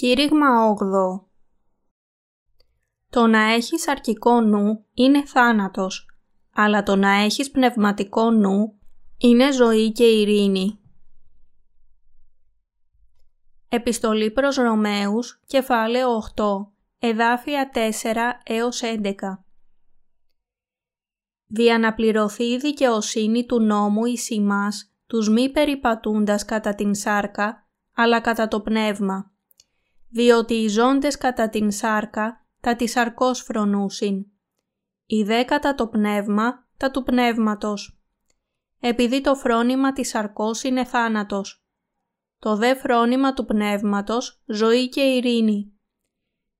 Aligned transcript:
Κήρυγμα 0.00 0.76
8 0.80 1.26
Το 3.10 3.26
να 3.26 3.52
έχεις 3.52 3.88
αρκικό 3.88 4.40
νου 4.40 4.86
είναι 4.94 5.24
θάνατος, 5.24 6.06
αλλά 6.52 6.82
το 6.82 6.96
να 6.96 7.10
έχεις 7.10 7.50
πνευματικό 7.50 8.30
νου 8.30 8.78
είναι 9.16 9.52
ζωή 9.52 9.92
και 9.92 10.04
ειρήνη. 10.04 10.80
Επιστολή 13.68 14.30
προς 14.30 14.56
Ρωμαίους, 14.56 15.42
κεφάλαιο 15.46 16.16
8, 16.16 16.72
εδάφια 16.98 17.70
4 17.70 18.40
έως 18.44 18.82
11 18.82 19.44
Δια 21.46 21.78
να 21.78 21.94
πληρωθεί 21.94 22.44
η 22.44 22.58
δικαιοσύνη 22.58 23.46
του 23.46 23.60
νόμου 23.60 24.04
εις 24.04 24.30
ημάς, 24.30 24.94
τους 25.06 25.28
μη 25.28 25.50
περιπατούντας 25.50 26.44
κατά 26.44 26.74
την 26.74 26.94
σάρκα, 26.94 27.68
αλλά 27.94 28.20
κατά 28.20 28.48
το 28.48 28.60
πνεύμα. 28.60 29.30
Διότι 30.10 30.54
οι 30.54 30.68
ζώντες 30.68 31.18
κατά 31.18 31.48
την 31.48 31.70
σάρκα, 31.70 32.46
τα 32.60 32.76
της 32.76 32.90
σαρκός 32.90 33.42
φρονούσιν. 33.42 34.26
Οι 35.06 35.22
δε 35.22 35.44
κατά 35.44 35.74
το 35.74 35.86
πνεύμα, 35.86 36.68
τα 36.76 36.90
του 36.90 37.02
πνεύματος. 37.02 38.00
Επειδή 38.80 39.20
το 39.20 39.34
φρόνημα 39.34 39.92
της 39.92 40.08
σαρκός 40.08 40.62
είναι 40.62 40.84
θάνατος. 40.84 41.64
Το 42.38 42.56
δε 42.56 42.74
φρόνημα 42.74 43.34
του 43.34 43.44
πνεύματος, 43.44 44.42
ζωή 44.46 44.88
και 44.88 45.00
ειρήνη. 45.00 45.72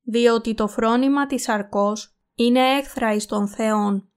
Διότι 0.03 0.55
το 0.55 0.69
φρόνημα 0.69 1.27
της 1.27 1.43
σαρκός 1.43 2.19
είναι 2.35 2.61
έχθρα 2.61 3.13
εις 3.13 3.27
τον 3.27 3.49
Θεόν. 3.49 4.13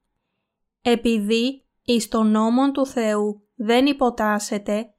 Επειδή 0.81 1.65
εις 1.83 2.07
τον 2.07 2.31
νόμον 2.31 2.73
του 2.73 2.85
Θεού 2.85 3.47
δεν 3.55 3.85
υποτάσσεται, 3.85 4.93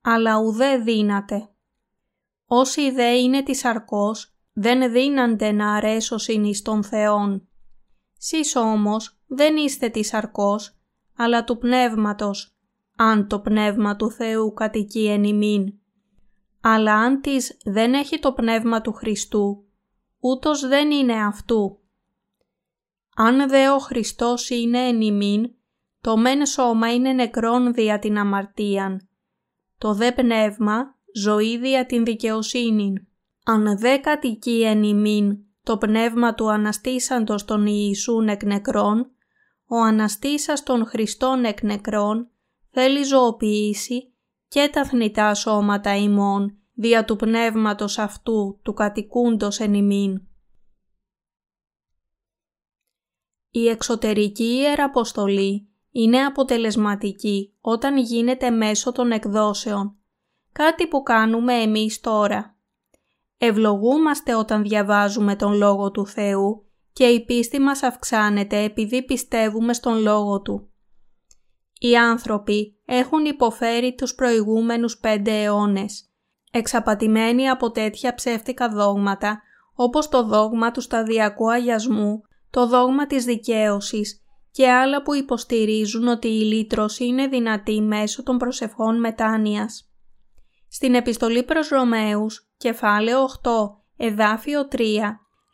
αλλά 0.00 0.38
ουδέ 0.38 0.76
δύναται. 0.76 1.50
Όσοι 2.46 2.90
δε 2.90 3.18
είναι 3.18 3.42
της 3.42 3.64
αρκός, 3.64 4.34
δεν 4.52 4.92
δύνανται 4.92 5.52
να 5.52 5.74
αρέσωσιν 5.74 6.44
εις 6.44 6.62
τον 6.62 6.84
Θεόν. 6.84 7.48
Σεις 8.18 8.56
όμως 8.56 9.18
δεν 9.26 9.56
είστε 9.56 9.88
της 9.88 10.14
αρκός, 10.14 10.76
αλλά 11.16 11.44
του 11.44 11.58
πνεύματος, 11.58 12.56
αν 12.96 13.28
το 13.28 13.40
πνεύμα 13.40 13.96
του 13.96 14.10
Θεού 14.10 14.52
κατοικεί 14.52 15.06
εν 15.06 15.24
ημίν. 15.24 15.74
Αλλά 16.60 16.94
αν 16.94 17.20
της 17.20 17.56
δεν 17.64 17.94
έχει 17.94 18.18
το 18.18 18.32
πνεύμα 18.32 18.80
του 18.80 18.92
Χριστού, 18.92 19.64
ούτως 20.20 20.68
δεν 20.68 20.90
είναι 20.90 21.24
αυτού. 21.24 21.78
Αν 23.16 23.48
δε 23.48 23.70
ο 23.70 23.78
Χριστός 23.78 24.50
είναι 24.50 24.78
εν 24.78 25.00
ημίν, 25.00 25.54
το 26.00 26.16
μεν 26.16 26.46
σώμα 26.46 26.94
είναι 26.94 27.12
νεκρόν 27.12 27.72
δια 27.72 27.98
την 27.98 28.18
αμαρτίαν. 28.18 29.08
Το 29.78 29.94
δε 29.94 30.12
πνεύμα 30.12 30.95
ζωή 31.18 31.58
δια 31.58 31.86
την 31.86 32.04
δικαιοσύνη. 32.04 33.08
Αν 33.44 33.78
δε 33.78 33.96
κατοικεί 33.96 34.62
εν 34.62 34.82
ημίν 34.82 35.38
το 35.62 35.78
πνεύμα 35.78 36.34
του 36.34 36.50
Αναστήσαντος 36.50 37.44
των 37.44 37.66
Ιησούν 37.66 38.28
εκ 38.28 38.42
νεκρών, 38.44 39.10
ο 39.66 39.76
Αναστήσας 39.76 40.62
των 40.62 40.86
Χριστών 40.86 41.44
εκ 41.44 41.62
νεκρών 41.62 42.30
θέλει 42.70 43.02
ζωοποιήσει 43.02 44.12
και 44.48 44.70
τα 44.72 44.84
θνητά 44.84 45.34
σώματα 45.34 45.96
ημών 45.96 46.58
δια 46.72 47.04
του 47.04 47.16
πνεύματος 47.16 47.98
αυτού 47.98 48.60
του 48.62 48.72
κατοικούντος 48.72 49.60
εν 49.60 49.74
ημίν. 49.74 50.20
Η 53.50 53.68
εξωτερική 53.68 54.44
Ιεραποστολή 54.44 55.68
είναι 55.90 56.24
αποτελεσματική 56.24 57.54
όταν 57.60 57.98
γίνεται 57.98 58.50
μέσω 58.50 58.92
των 58.92 59.10
εκδόσεων 59.10 59.96
κάτι 60.56 60.86
που 60.86 61.02
κάνουμε 61.02 61.54
εμείς 61.54 62.00
τώρα. 62.00 62.56
Ευλογούμαστε 63.38 64.34
όταν 64.34 64.62
διαβάζουμε 64.62 65.36
τον 65.36 65.52
Λόγο 65.52 65.90
του 65.90 66.06
Θεού 66.06 66.66
και 66.92 67.04
η 67.04 67.24
πίστη 67.24 67.58
μας 67.58 67.82
αυξάνεται 67.82 68.62
επειδή 68.62 69.04
πιστεύουμε 69.04 69.72
στον 69.72 69.98
Λόγο 69.98 70.40
Του. 70.40 70.68
Οι 71.78 71.96
άνθρωποι 71.96 72.80
έχουν 72.84 73.24
υποφέρει 73.24 73.94
τους 73.94 74.14
προηγούμενους 74.14 74.98
πέντε 74.98 75.42
αιώνες, 75.42 76.10
εξαπατημένοι 76.50 77.48
από 77.48 77.70
τέτοια 77.70 78.14
ψεύτικα 78.14 78.68
δόγματα 78.68 79.42
όπως 79.74 80.08
το 80.08 80.22
δόγμα 80.22 80.70
του 80.70 80.80
σταδιακού 80.80 81.50
αγιασμού, 81.50 82.22
το 82.50 82.66
δόγμα 82.66 83.06
της 83.06 83.24
δικαίωσης 83.24 84.20
και 84.50 84.70
άλλα 84.70 85.02
που 85.02 85.14
υποστηρίζουν 85.14 86.08
ότι 86.08 86.28
η 86.28 86.44
λύτρωση 86.44 87.06
είναι 87.06 87.26
δυνατή 87.26 87.80
μέσω 87.80 88.22
των 88.22 88.38
προσευχών 88.38 89.00
μετάνοιας. 89.00 89.90
Στην 90.76 90.94
επιστολή 90.94 91.42
προς 91.42 91.68
Ρωμαίους, 91.68 92.50
κεφάλαιο 92.56 93.22
8, 93.22 93.50
εδάφιο 93.96 94.68
3, 94.68 94.78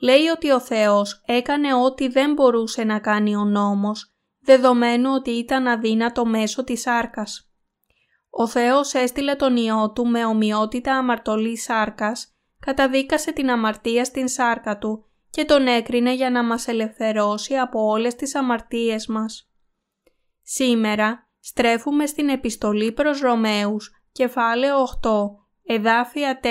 λέει 0.01 0.27
ότι 0.27 0.51
ο 0.51 0.61
Θεός 0.61 1.23
έκανε 1.27 1.75
ό,τι 1.75 2.09
δεν 2.09 2.33
μπορούσε 2.33 2.85
να 2.85 2.99
κάνει 2.99 3.37
ο 3.37 3.45
νόμος, 3.45 4.15
δεδομένου 4.41 5.11
ότι 5.13 5.31
ήταν 5.31 5.67
αδύνατο 5.67 6.25
μέσω 6.25 6.65
της 6.65 6.81
σάρκας. 6.81 7.53
Ο 8.31 8.47
Θεός 8.47 8.95
έστειλε 8.95 9.35
τον 9.35 9.57
Υιό 9.57 9.93
Του 9.95 10.07
με 10.07 10.25
ομοιότητα 10.25 10.97
αμαρτωλής 10.97 11.63
σάρκας, 11.63 12.37
καταδίκασε 12.61 13.33
την 13.33 13.51
αμαρτία 13.51 14.05
στην 14.05 14.29
σάρκα 14.29 14.79
Του 14.79 15.05
και 15.31 15.45
τον 15.45 15.67
έκρινε 15.67 16.15
για 16.15 16.31
να 16.31 16.45
μας 16.45 16.69
ελευθερώσει 16.69 17.57
από 17.57 17.87
όλες 17.87 18.15
τις 18.15 18.35
αμαρτίες 18.35 19.07
μας. 19.07 19.51
Σήμερα 20.43 21.29
στρέφουμε 21.41 22.07
στην 22.07 22.29
επιστολή 22.29 22.93
προς 22.93 23.21
Ρωμαίους 23.21 24.02
κεφάλαιο 24.13 24.77
8, 25.03 25.11
εδάφια 25.65 26.41
4 26.43 26.49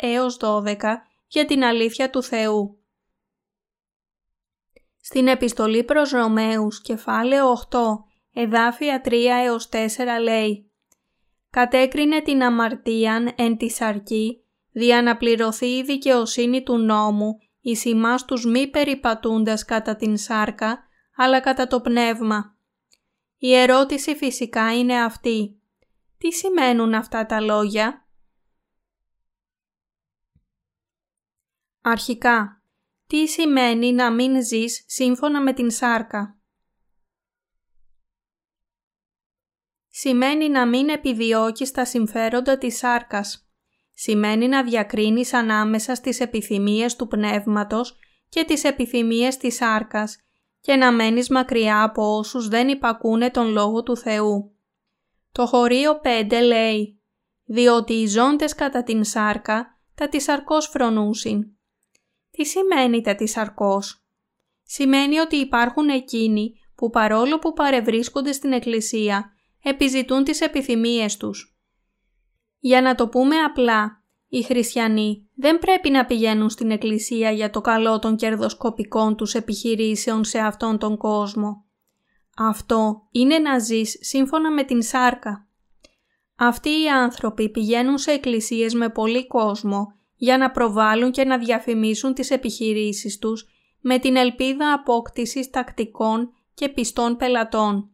έως 0.00 0.36
12 0.40 0.76
για 1.26 1.44
την 1.44 1.64
αλήθεια 1.64 2.10
του 2.10 2.22
Θεού. 2.22 2.82
Στην 5.00 5.28
επιστολή 5.28 5.84
προς 5.84 6.10
Ρωμαίους, 6.10 6.82
κεφάλαιο 6.82 7.50
8, 7.50 7.78
εδάφια 8.32 9.00
3 9.04 9.12
έως 9.44 9.68
4 9.68 9.76
λέει 10.22 10.70
«Κατέκρινε 11.50 12.20
την 12.20 12.42
αμαρτίαν 12.42 13.32
εν 13.36 13.56
της 13.56 13.74
σαρκή, 13.74 14.44
δια 14.72 15.02
να 15.02 15.16
πληρωθεί 15.16 15.66
η 15.66 15.82
δικαιοσύνη 15.82 16.62
του 16.62 16.78
νόμου, 16.78 17.38
εις 17.60 17.84
ημάς 17.84 18.24
τους 18.24 18.46
μη 18.46 18.66
περιπατούντας 18.68 19.64
κατά 19.64 19.96
την 19.96 20.16
σάρκα, 20.16 20.78
αλλά 21.16 21.40
κατά 21.40 21.66
το 21.66 21.80
πνεύμα». 21.80 22.56
Η 23.38 23.54
ερώτηση 23.54 24.14
φυσικά 24.14 24.78
είναι 24.78 25.02
αυτή. 25.02 25.57
Τι 26.18 26.32
σημαίνουν 26.32 26.94
αυτά 26.94 27.26
τα 27.26 27.40
λόγια; 27.40 28.08
Αρχικά, 31.80 32.62
τι 33.06 33.26
σημαίνει 33.26 33.92
να 33.92 34.12
μην 34.12 34.44
ζεις 34.44 34.84
σύμφωνα 34.86 35.42
με 35.42 35.52
την 35.52 35.70
σάρκα; 35.70 36.38
Σημαίνει 40.00 40.48
να 40.48 40.66
μην 40.66 40.88
επιδιώκεις 40.88 41.70
τα 41.70 41.84
συμφέροντα 41.84 42.58
της 42.58 42.76
σάρκας. 42.76 43.48
Σημαίνει 43.94 44.48
να 44.48 44.64
διακρίνεις 44.64 45.32
ανάμεσα 45.32 45.94
στις 45.94 46.20
επιθυμίες 46.20 46.96
του 46.96 47.06
πνεύματος 47.06 47.98
και 48.28 48.44
τις 48.44 48.64
επιθυμίες 48.64 49.36
της 49.36 49.54
σάρκας 49.54 50.18
και 50.60 50.74
να 50.74 50.92
μένεις 50.92 51.30
μακριά 51.30 51.82
από 51.82 52.16
όσους 52.16 52.48
δεν 52.48 52.68
υπακούνε 52.68 53.30
τον 53.30 53.46
Λόγο 53.46 53.82
του 53.82 53.96
Θεού. 53.96 54.57
Το 55.38 55.46
χωρίο 55.46 56.00
5 56.02 56.40
λέει 56.44 57.02
«Διότι 57.44 57.92
οι 57.92 58.06
ζώντες 58.06 58.54
κατά 58.54 58.82
την 58.82 59.04
σάρκα 59.04 59.78
τα 59.94 60.08
της 60.08 60.22
σαρκός 60.22 60.66
φρονούσιν». 60.66 61.42
Τι 62.30 62.44
σημαίνει 62.44 63.00
τα 63.00 63.14
της 63.14 63.30
σαρκός; 63.30 64.06
Σημαίνει 64.62 65.18
ότι 65.18 65.36
υπάρχουν 65.36 65.88
εκείνοι 65.88 66.52
που 66.74 66.90
παρόλο 66.90 67.38
που 67.38 67.52
παρευρίσκονται 67.52 68.32
στην 68.32 68.52
εκκλησία 68.52 69.32
επιζητούν 69.62 70.24
τις 70.24 70.40
επιθυμίες 70.40 71.16
τους. 71.16 71.58
Για 72.58 72.82
να 72.82 72.94
το 72.94 73.08
πούμε 73.08 73.36
απλά, 73.36 74.04
οι 74.28 74.42
χριστιανοί 74.42 75.30
δεν 75.34 75.58
πρέπει 75.58 75.90
να 75.90 76.06
πηγαίνουν 76.06 76.50
στην 76.50 76.70
εκκλησία 76.70 77.30
για 77.30 77.50
το 77.50 77.60
καλό 77.60 77.98
των 77.98 78.16
κερδοσκοπικών 78.16 79.16
τους 79.16 79.34
επιχειρήσεων 79.34 80.24
σε 80.24 80.38
αυτόν 80.38 80.78
τον 80.78 80.96
κόσμο. 80.96 81.67
Αυτό 82.40 83.08
είναι 83.10 83.38
να 83.38 83.58
ζεις 83.58 83.98
σύμφωνα 84.00 84.52
με 84.52 84.64
την 84.64 84.82
σάρκα. 84.82 85.46
Αυτοί 86.36 86.68
οι 86.68 86.88
άνθρωποι 86.88 87.48
πηγαίνουν 87.48 87.98
σε 87.98 88.10
εκκλησίες 88.10 88.74
με 88.74 88.88
πολύ 88.88 89.26
κόσμο 89.26 89.94
για 90.14 90.38
να 90.38 90.50
προβάλλουν 90.50 91.10
και 91.10 91.24
να 91.24 91.38
διαφημίσουν 91.38 92.14
τις 92.14 92.30
επιχειρήσεις 92.30 93.18
τους 93.18 93.46
με 93.80 93.98
την 93.98 94.16
ελπίδα 94.16 94.72
απόκτησης 94.72 95.50
τακτικών 95.50 96.32
και 96.54 96.68
πιστών 96.68 97.16
πελατών. 97.16 97.90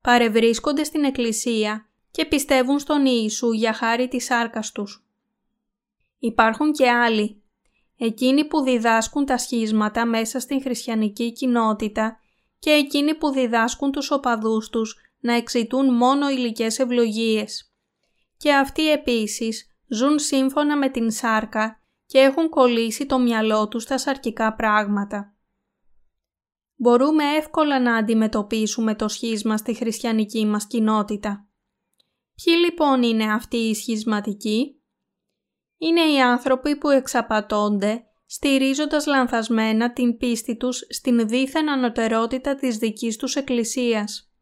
Παρευρίσκονται 0.00 0.84
στην 0.84 1.04
εκκλησία 1.04 1.88
και 2.10 2.26
πιστεύουν 2.26 2.78
στον 2.78 3.06
Ιησού 3.06 3.52
για 3.52 3.72
χάρη 3.72 4.08
της 4.08 4.24
σάρκας 4.24 4.72
τους. 4.72 5.06
Υπάρχουν 6.18 6.72
και 6.72 6.90
άλλοι, 6.90 7.42
εκείνοι 7.98 8.44
που 8.44 8.60
διδάσκουν 8.60 9.26
τα 9.26 9.38
σχίσματα 9.38 10.06
μέσα 10.06 10.40
στην 10.40 10.60
χριστιανική 10.60 11.32
κοινότητα 11.32 12.21
και 12.62 12.70
εκείνοι 12.70 13.14
που 13.14 13.30
διδάσκουν 13.30 13.92
τους 13.92 14.10
οπαδούς 14.10 14.68
τους 14.68 14.96
να 15.20 15.34
εξητούν 15.34 15.94
μόνο 15.94 16.28
υλικές 16.28 16.78
ευλογίες. 16.78 17.72
Και 18.36 18.54
αυτοί 18.54 18.90
επίσης 18.90 19.76
ζουν 19.88 20.18
σύμφωνα 20.18 20.76
με 20.76 20.88
την 20.90 21.10
σάρκα 21.10 21.80
και 22.06 22.18
έχουν 22.18 22.48
κολλήσει 22.48 23.06
το 23.06 23.18
μυαλό 23.18 23.68
τους 23.68 23.82
στα 23.82 23.98
σαρκικά 23.98 24.54
πράγματα. 24.54 25.34
Μπορούμε 26.76 27.24
εύκολα 27.24 27.80
να 27.80 27.96
αντιμετωπίσουμε 27.96 28.94
το 28.94 29.08
σχίσμα 29.08 29.56
στη 29.56 29.74
χριστιανική 29.74 30.46
μας 30.46 30.66
κοινότητα. 30.66 31.48
Ποιοι 32.34 32.54
λοιπόν 32.64 33.02
είναι 33.02 33.32
αυτοί 33.32 33.56
οι 33.56 33.74
σχισματικοί; 33.74 34.82
Είναι 35.78 36.00
οι 36.00 36.20
άνθρωποι 36.20 36.76
που 36.76 36.90
εξαπατώνται 36.90 38.06
στηρίζοντας 38.34 39.06
λανθασμένα 39.06 39.92
την 39.92 40.16
πίστη 40.16 40.56
τους 40.56 40.86
στην 40.88 41.28
δίθεν 41.28 41.70
ανωτερότητα 41.70 42.54
της 42.54 42.76
δικής 42.76 43.16
τους 43.16 43.36
εκκλησίας. 43.36 44.32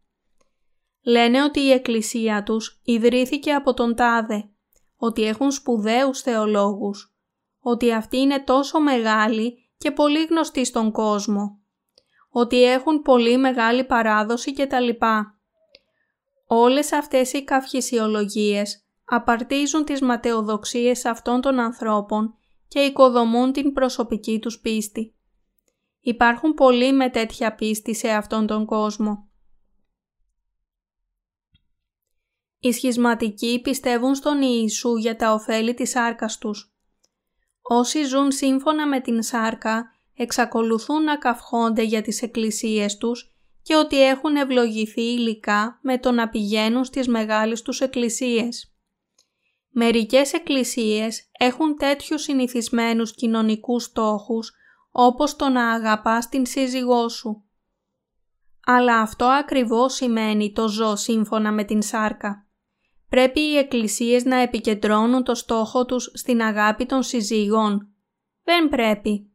Λένε 1.03 1.43
ότι 1.43 1.61
η 1.61 1.71
εκκλησία 1.71 2.43
τους 2.43 2.81
ιδρύθηκε 2.85 3.53
από 3.53 3.75
τον 3.75 3.95
Τάδε, 3.95 4.51
ότι 4.97 5.23
έχουν 5.25 5.51
σπουδαίους 5.51 6.21
θεολόγους, 6.21 7.15
ότι 7.61 7.93
αυτοί 7.93 8.17
είναι 8.17 8.41
τόσο 8.41 8.81
μεγάλοι 8.81 9.71
και 9.77 9.91
πολύ 9.91 10.25
γνωστοί 10.25 10.65
στον 10.65 10.93
κόσμο, 10.93 11.59
ότι 12.31 12.63
έχουν 12.63 13.03
πολύ 13.03 13.37
μεγάλη 13.37 13.85
παράδοση 13.85 14.53
κτλ. 14.53 14.89
Όλες 16.47 16.93
αυτές 16.93 17.33
οι 17.33 17.45
καυχησιολογίες 17.45 18.85
απαρτίζουν 19.05 19.85
τις 19.85 20.01
ματαιοδοξίες 20.01 21.05
αυτών 21.05 21.41
των 21.41 21.59
ανθρώπων 21.59 22.35
και 22.71 22.81
οικοδομούν 22.81 23.53
την 23.53 23.73
προσωπική 23.73 24.39
τους 24.39 24.61
πίστη. 24.61 25.15
Υπάρχουν 26.01 26.55
πολλοί 26.55 26.93
με 26.93 27.11
τέτοια 27.11 27.55
πίστη 27.55 27.95
σε 27.95 28.09
αυτόν 28.09 28.47
τον 28.47 28.65
κόσμο. 28.65 29.29
Οι 32.59 32.73
σχισματικοί 32.73 33.61
πιστεύουν 33.61 34.15
στον 34.15 34.43
Ιησού 34.43 34.97
για 34.97 35.17
τα 35.17 35.33
ωφέλη 35.33 35.75
της 35.75 35.91
σάρκας 35.91 36.39
τους. 36.39 36.75
Όσοι 37.61 38.05
ζουν 38.05 38.31
σύμφωνα 38.33 38.87
με 38.87 39.01
την 39.01 39.23
σάρκα 39.23 39.91
εξακολουθούν 40.15 41.05
να 41.05 41.19
καυχόνται 41.19 41.83
για 41.83 42.03
τις 42.03 42.23
εκκλησίες 42.23 42.97
τους 42.97 43.35
και 43.63 43.75
ότι 43.77 44.03
έχουν 44.03 44.37
ευλογηθεί 44.37 45.03
υλικά 45.03 45.79
με 45.83 45.99
το 45.99 46.11
να 46.11 46.29
πηγαίνουν 46.29 46.85
στις 46.85 47.09
μεγάλες 47.09 47.63
τους 47.63 47.81
εκκλησίες. 47.81 48.75
Μερικές 49.73 50.33
εκκλησίες 50.33 51.29
έχουν 51.39 51.77
τέτοιους 51.77 52.23
συνηθισμένους 52.23 53.15
κοινωνικούς 53.15 53.85
στόχους 53.85 54.53
όπως 54.91 55.37
το 55.37 55.49
να 55.49 55.71
αγαπάς 55.71 56.29
την 56.29 56.47
σύζυγό 56.47 57.09
σου. 57.09 57.45
Αλλά 58.65 59.01
αυτό 59.01 59.25
ακριβώς 59.25 59.95
σημαίνει 59.95 60.53
το 60.53 60.69
ζω 60.69 60.97
σύμφωνα 60.97 61.53
με 61.53 61.65
την 61.65 61.83
σάρκα. 61.83 62.47
Πρέπει 63.09 63.41
οι 63.41 63.57
εκκλησίες 63.57 64.25
να 64.25 64.37
επικεντρώνουν 64.37 65.25
το 65.25 65.35
στόχο 65.35 65.85
τους 65.85 66.11
στην 66.15 66.43
αγάπη 66.43 66.87
των 66.87 67.03
συζύγων. 67.03 67.89
Δεν 68.45 68.69
πρέπει. 68.69 69.31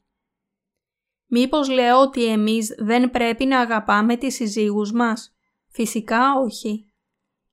Μήπως 1.26 1.70
λέω 1.70 2.02
ότι 2.02 2.26
εμείς 2.26 2.76
δεν 2.78 3.12
πρέπει 3.12 3.46
να 3.46 3.60
αγαπάμε 3.60 4.16
τις 4.16 4.36
συζύγους 4.36 4.92
μας; 4.92 5.36
Φυσικά 5.68 6.34
όχι. 6.46 6.90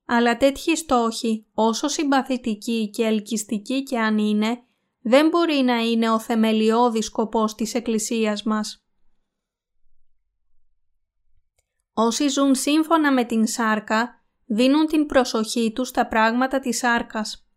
Αλλά 0.05 0.37
τέτοιοι 0.37 0.75
στόχοι, 0.75 1.45
όσο 1.53 1.87
συμπαθητικοί 1.87 2.89
και 2.89 3.05
ελκυστικοί 3.05 3.83
και 3.83 3.99
αν 3.99 4.17
είναι, 4.17 4.63
δεν 5.01 5.27
μπορεί 5.27 5.61
να 5.61 5.77
είναι 5.79 6.09
ο 6.09 6.19
θεμελιώδης 6.19 7.05
σκοπός 7.05 7.55
της 7.55 7.73
Εκκλησίας 7.73 8.43
μας. 8.43 8.85
Όσοι 11.93 12.27
ζουν 12.27 12.55
σύμφωνα 12.55 13.11
με 13.11 13.23
την 13.23 13.47
σάρκα, 13.47 14.23
δίνουν 14.45 14.85
την 14.85 15.05
προσοχή 15.05 15.71
τους 15.71 15.87
στα 15.87 16.07
πράγματα 16.07 16.59
της 16.59 16.77
σάρκας. 16.77 17.47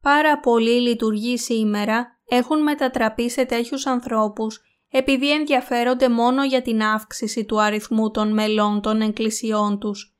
Πάρα 0.00 0.40
πολλοί 0.40 0.80
λειτουργοί 0.80 1.38
σήμερα 1.38 2.20
έχουν 2.24 2.62
μετατραπεί 2.62 3.30
σε 3.30 3.44
τέτοιους 3.44 3.86
ανθρώπους 3.86 4.60
επειδή 4.88 5.32
ενδιαφέρονται 5.32 6.08
μόνο 6.08 6.44
για 6.44 6.62
την 6.62 6.82
αύξηση 6.82 7.44
του 7.44 7.60
αριθμού 7.60 8.10
των 8.10 8.32
μελών 8.32 8.80
των 8.80 9.00
εκκλησιών 9.00 9.78
τους 9.78 10.15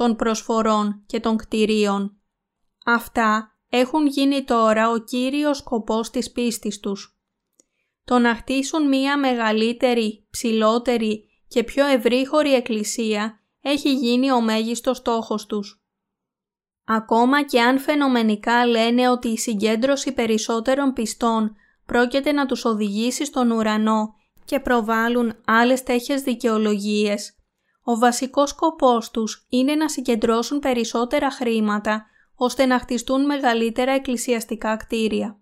των 0.00 0.16
προσφορών 0.16 1.02
και 1.06 1.20
των 1.20 1.36
κτηρίων. 1.36 2.20
Αυτά 2.84 3.58
έχουν 3.68 4.06
γίνει 4.06 4.44
τώρα 4.44 4.90
ο 4.90 4.98
κύριος 4.98 5.56
σκοπός 5.56 6.10
της 6.10 6.32
πίστης 6.32 6.80
τους. 6.80 7.20
Το 8.04 8.18
να 8.18 8.34
χτίσουν 8.34 8.88
μία 8.88 9.18
μεγαλύτερη, 9.18 10.26
ψηλότερη 10.30 11.28
και 11.48 11.64
πιο 11.64 11.86
ευρύχωρη 11.86 12.54
εκκλησία 12.54 13.40
έχει 13.60 13.92
γίνει 13.94 14.32
ο 14.32 14.40
μέγιστος 14.40 14.96
στόχος 14.96 15.46
τους. 15.46 15.82
Ακόμα 16.84 17.44
και 17.44 17.60
αν 17.60 17.78
φαινομενικά 17.78 18.66
λένε 18.66 19.10
ότι 19.10 19.28
η 19.28 19.38
συγκέντρωση 19.38 20.12
περισσότερων 20.12 20.92
πιστών 20.92 21.56
πρόκειται 21.86 22.32
να 22.32 22.46
τους 22.46 22.64
οδηγήσει 22.64 23.24
στον 23.24 23.50
ουρανό 23.50 24.14
και 24.44 24.60
προβάλλουν 24.60 25.34
άλλες 25.44 25.82
τέτοιες 25.82 26.22
δικαιολογίες, 26.22 27.34
ο 27.90 27.98
βασικός 27.98 28.50
σκοπός 28.50 29.10
τους 29.10 29.46
είναι 29.48 29.74
να 29.74 29.88
συγκεντρώσουν 29.88 30.58
περισσότερα 30.58 31.30
χρήματα 31.30 32.06
ώστε 32.34 32.66
να 32.66 32.78
χτιστούν 32.78 33.24
μεγαλύτερα 33.24 33.92
εκκλησιαστικά 33.92 34.76
κτίρια. 34.76 35.40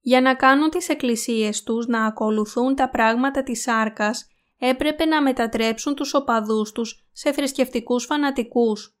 Για 0.00 0.20
να 0.20 0.34
κάνουν 0.34 0.70
τις 0.70 0.88
εκκλησίες 0.88 1.62
τους 1.62 1.86
να 1.86 2.04
ακολουθούν 2.04 2.74
τα 2.74 2.90
πράγματα 2.90 3.42
της 3.42 3.62
σάρκας, 3.62 4.26
έπρεπε 4.58 5.04
να 5.04 5.22
μετατρέψουν 5.22 5.94
τους 5.94 6.14
οπαδούς 6.14 6.72
τους 6.72 7.08
σε 7.12 7.32
θρησκευτικούς 7.32 8.04
φανατικούς. 8.04 8.98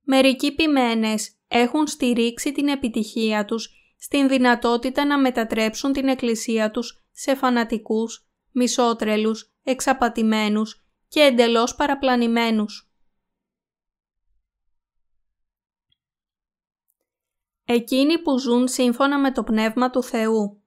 Μερικοί 0.00 0.54
ποιμένες 0.54 1.36
έχουν 1.48 1.86
στηρίξει 1.86 2.52
την 2.52 2.68
επιτυχία 2.68 3.44
τους 3.44 3.70
στην 3.98 4.28
δυνατότητα 4.28 5.04
να 5.04 5.18
μετατρέψουν 5.18 5.92
την 5.92 6.08
εκκλησία 6.08 6.70
τους 6.70 7.04
σε 7.12 7.34
φανατικούς, 7.34 8.27
μισότρελους 8.58 9.52
εξαπατημένους 9.62 10.86
και 11.08 11.20
εντελώς 11.20 11.74
παραπλανημένους. 11.74 12.92
Εκείνοι 17.64 18.22
που 18.22 18.38
ζουν 18.38 18.68
σύμφωνα 18.68 19.18
με 19.18 19.32
το 19.32 19.44
Πνεύμα 19.44 19.90
του 19.90 20.02
Θεού. 20.02 20.62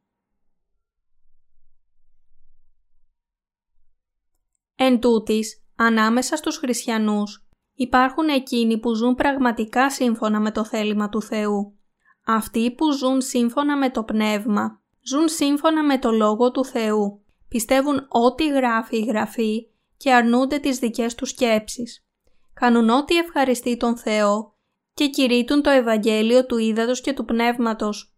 Εν 4.76 5.00
τούτης, 5.00 5.66
ανάμεσα 5.76 6.36
στους 6.36 6.58
χριστιανούς 6.58 7.48
υπάρχουν 7.74 8.28
εκείνοι 8.28 8.80
που 8.80 8.94
ζουν 8.94 9.16
πραγματικά 9.16 9.92
σύμφωνα 9.92 10.40
με 10.40 10.52
το 10.52 10.66
θέλημα 10.66 11.10
του 11.10 11.22
Θεού. 11.22 11.80
Αυτοί 12.26 12.76
που 12.76 12.92
ζουν 12.92 13.22
σύμφωνα 13.22 13.78
με 13.78 13.90
το 13.90 14.04
Πνεύμα, 14.04 14.82
ζουν 15.02 15.28
σύμφωνα 15.28 15.84
με 15.84 16.00
το 16.00 16.12
Λόγο 16.12 16.52
του 16.52 16.66
Θεού 16.66 17.22
πιστεύουν 17.52 18.06
ό,τι 18.10 18.48
γράφει 18.48 18.98
η 18.98 19.06
Γραφή 19.06 19.68
και 19.98 20.14
αρνούνται 20.14 20.60
τις 20.60 20.80
δικές 20.80 21.16
τους 21.16 21.30
σκέψεις. 21.30 22.06
Κάνουν 22.54 22.90
ό,τι 22.90 23.18
ευχαριστεί 23.18 23.78
τον 23.78 23.98
Θεό 23.98 24.58
και 24.94 25.08
κηρύττουν 25.10 25.62
το 25.62 25.70
Ευαγγέλιο 25.70 26.46
του 26.46 26.58
Ήδατος 26.58 27.02
και 27.02 27.14
του 27.14 27.26
Πνεύματος. 27.26 28.16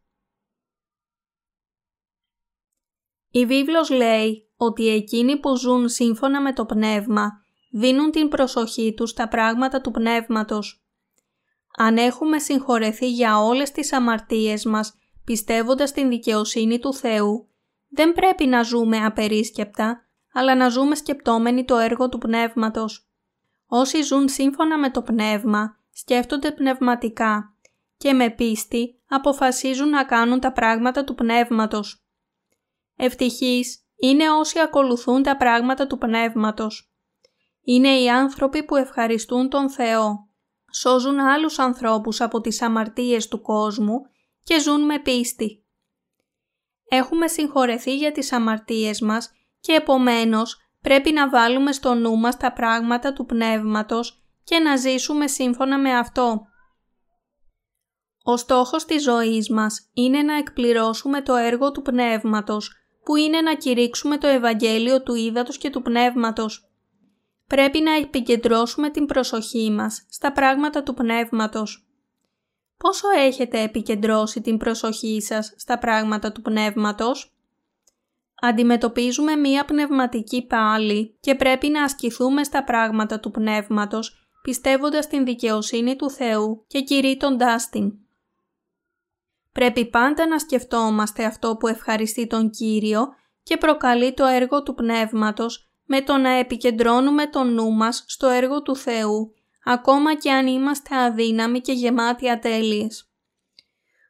Η 3.30 3.46
βίβλος 3.46 3.90
λέει 3.90 4.52
ότι 4.56 4.88
εκείνοι 4.88 5.40
που 5.40 5.56
ζουν 5.56 5.90
σύμφωνα 5.90 6.42
με 6.42 6.54
το 6.54 6.66
Πνεύμα 6.66 7.30
δίνουν 7.72 8.12
την 8.12 8.30
προσοχή 8.30 8.94
τους 8.94 9.10
στα 9.10 9.28
πράγματα 9.28 9.82
του 9.82 9.92
Πνεύματος. 9.92 10.86
Αν 11.78 11.98
έχουμε 11.98 12.40
συγχωρεθεί 12.40 13.12
για 13.12 13.40
όλες 13.40 13.72
τις 13.72 13.94
αμαρτίες 13.94 14.66
μας 14.66 14.98
πιστεύοντας 15.24 15.92
την 15.92 16.10
δικαιοσύνη 16.10 16.80
του 16.80 16.94
Θεού, 16.94 17.53
δεν 17.94 18.14
πρέπει 18.14 18.46
να 18.46 18.64
ζούμε 18.64 19.06
απερίσκεπτα, 19.06 20.06
αλλά 20.34 20.56
να 20.56 20.70
ζούμε 20.70 20.96
σκεπτόμενοι 20.96 21.66
το 21.66 21.78
έργο 21.78 22.10
του 22.10 22.18
πνεύματος. 22.18 23.08
Όσοι 23.66 24.02
ζουν 24.02 24.30
σύμφωνα 24.30 24.78
με 24.78 24.90
το 24.92 25.02
πνεύμα, 25.02 25.78
σκέφτονται 25.92 26.52
πνευματικά 26.52 27.56
και 27.98 28.14
με 28.14 28.30
πίστη 28.30 29.02
αποφασίζουν 29.10 29.90
να 29.90 30.04
κάνουν 30.04 30.40
τα 30.40 30.52
πράγματα 30.52 31.04
του 31.04 31.16
πνεύματος. 31.16 32.06
Ευτυχείς 32.96 33.88
είναι 33.96 34.30
όσοι 34.30 34.60
ακολουθούν 34.60 35.24
τα 35.24 35.38
πράγματα 35.38 35.88
του 35.88 35.98
πνεύματος. 35.98 36.94
Είναι 37.64 38.00
οι 38.00 38.10
άνθρωποι 38.10 38.64
που 38.64 38.76
ευχαριστούν 38.76 39.50
τον 39.50 39.70
Θεό, 39.70 40.30
σώζουν 40.72 41.20
άλλους 41.20 41.60
ανθρώπους 41.60 42.22
από 42.22 42.42
τις 42.42 42.62
αμαρτίες 42.62 43.28
του 43.28 43.42
κόσμου 43.42 44.02
και 44.44 44.60
ζουν 44.60 44.86
με 44.86 45.00
πίστη 45.00 45.63
έχουμε 46.96 47.28
συγχωρεθεί 47.28 47.96
για 47.96 48.12
τις 48.12 48.32
αμαρτίες 48.32 49.02
μας 49.02 49.32
και 49.60 49.74
επομένως 49.74 50.58
πρέπει 50.82 51.12
να 51.12 51.30
βάλουμε 51.30 51.72
στο 51.72 51.94
νου 51.94 52.18
μας 52.18 52.38
τα 52.38 52.54
πράγματα 52.54 53.14
του 53.14 53.26
Πνεύματος 53.26 54.24
και 54.44 54.60
να 54.60 54.76
ζήσουμε 54.76 55.28
σύμφωνα 55.28 55.78
με 55.78 55.98
αυτό. 55.98 56.48
Ο 58.24 58.38
στόχος 58.38 58.86
της 58.86 59.04
ζωής 59.04 59.50
μας 59.50 59.90
είναι 59.94 60.22
να 60.22 60.38
εκπληρώσουμε 60.38 61.22
το 61.22 61.36
έργο 61.36 61.72
του 61.72 61.82
Πνεύματος, 61.82 62.72
που 63.04 63.16
είναι 63.16 63.42
να 63.42 63.56
κηρύξουμε 63.56 64.18
το 64.18 64.28
Ευαγγέλιο 64.28 65.04
του 65.04 65.16
Ήδατος 65.16 65.58
και 65.58 65.70
του 65.70 65.82
Πνεύματος. 65.82 66.72
Πρέπει 67.48 67.80
να 67.80 67.92
επικεντρώσουμε 67.96 68.90
την 68.90 69.06
προσοχή 69.06 69.72
μας 69.72 70.06
στα 70.10 70.32
πράγματα 70.32 70.84
του 70.84 70.94
Πνεύματος. 70.94 71.83
Πόσο 72.78 73.08
έχετε 73.10 73.62
επικεντρώσει 73.62 74.42
την 74.42 74.58
προσοχή 74.58 75.22
σας 75.22 75.54
στα 75.58 75.78
πράγματα 75.78 76.32
του 76.32 76.42
πνεύματος; 76.42 77.34
Αντιμετωπίζουμε 78.46 79.36
μία 79.36 79.66
πνευματική 79.66 80.46
πάλι 80.48 81.18
και 81.20 81.36
πρέπει 81.36 81.68
να 81.68 81.84
ασκηθούμε 81.84 82.44
στα 82.44 82.64
πράγματα 82.64 83.20
του 83.20 83.32
πνεύματος, 83.32 84.28
πιστεύοντας 84.42 85.08
την 85.08 85.26
δικαιοσύνη 85.26 85.96
του 85.96 86.10
Θεού 86.10 86.64
και 86.68 86.82
κηρύττοντάς 86.82 87.70
την. 87.70 87.94
Πρέπει 89.52 89.86
πάντα 89.86 90.28
να 90.28 90.40
σκεφτόμαστε 90.40 91.26
αυτό 91.26 91.56
που 91.56 91.68
ευχαριστεί 91.68 92.28
τον 92.28 92.50
Κύριο 92.50 93.08
και 93.44 93.58
προκαλεί 93.58 94.14
το 94.14 94.26
έργο 94.26 94.64
του 94.64 94.74
Πνεύματος 94.74 95.72
με 95.86 96.02
το 96.02 96.18
να 96.18 96.30
επικεντρώνουμε 96.30 97.28
το 97.28 97.44
νου 97.44 97.72
μας 97.72 98.04
στο 98.08 98.28
έργο 98.28 98.62
του 98.62 98.76
Θεού, 98.76 99.34
ακόμα 99.64 100.16
και 100.16 100.32
αν 100.32 100.48
είμαστε 100.48 100.96
αδύναμοι 100.96 101.62
και 101.62 101.72
γεμάτοι 101.72 102.30
ατέλειες. 102.30 103.08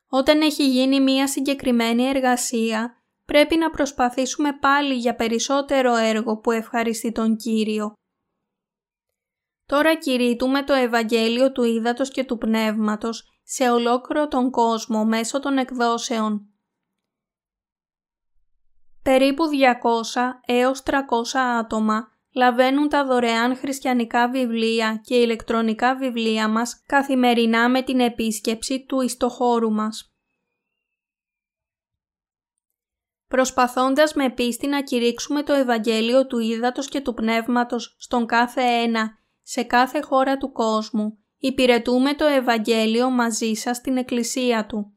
Όταν 0.08 0.42
έχει 0.42 0.70
γίνει 0.70 1.02
μία 1.02 1.28
συγκεκριμένη 1.28 2.04
εργασία, 2.04 3.04
πρέπει 3.26 3.56
να 3.58 3.70
προσπαθήσουμε 3.70 4.54
πάλι 4.54 4.94
για 4.94 5.16
περισσότερο 5.16 5.96
έργο 5.96 6.38
που 6.38 6.52
ευχαριστεί 6.52 7.12
τον 7.12 7.36
Κύριο. 7.36 7.94
Τώρα 9.66 9.96
κηρύττουμε 9.96 10.64
το 10.64 10.74
Ευαγγέλιο 10.74 11.52
του 11.52 11.64
Ήδατος 11.64 12.10
και 12.10 12.24
του 12.24 12.38
Πνεύματος 12.38 13.40
σε 13.44 13.70
ολόκληρο 13.70 14.28
τον 14.28 14.52
κόσμο 14.52 15.06
μέσω 15.06 15.40
των 15.40 15.58
εκδόσεων. 15.58 16.48
Περίπου 19.04 19.44
200 20.14 20.32
έως 20.46 20.84
300 20.84 21.00
άτομα 21.34 22.13
λαβαίνουν 22.34 22.90
τα 22.90 23.06
δωρεάν 23.06 23.56
χριστιανικά 23.56 24.30
βιβλία 24.30 25.02
και 25.06 25.16
ηλεκτρονικά 25.16 25.96
βιβλία 25.96 26.48
μας 26.48 26.84
καθημερινά 26.86 27.70
με 27.70 27.82
την 27.82 28.00
επίσκεψη 28.00 28.86
του 28.86 29.02
ιστοχώρου 29.02 29.72
μας. 29.72 30.14
Προσπαθώντας 33.28 34.14
με 34.14 34.30
πίστη 34.30 34.68
να 34.68 34.82
κηρύξουμε 34.82 35.44
το 35.44 35.54
Ευαγγέλιο 35.54 36.28
του 36.28 36.40
Ήδατος 36.40 36.88
και 36.88 37.02
του 37.02 37.14
Πνεύματος 37.14 37.96
στον 38.00 38.26
κάθε 38.26 38.62
ένα, 38.62 39.18
σε 39.42 39.64
κάθε 39.64 40.02
χώρα 40.02 40.38
του 40.38 40.52
κόσμου, 40.52 41.18
υπηρετούμε 41.38 42.14
το 42.14 42.26
Ευαγγέλιο 42.26 43.10
μαζί 43.10 43.54
σας 43.54 43.78
στην 43.78 43.98
Εκκλησία 43.98 44.66
Του. 44.66 44.94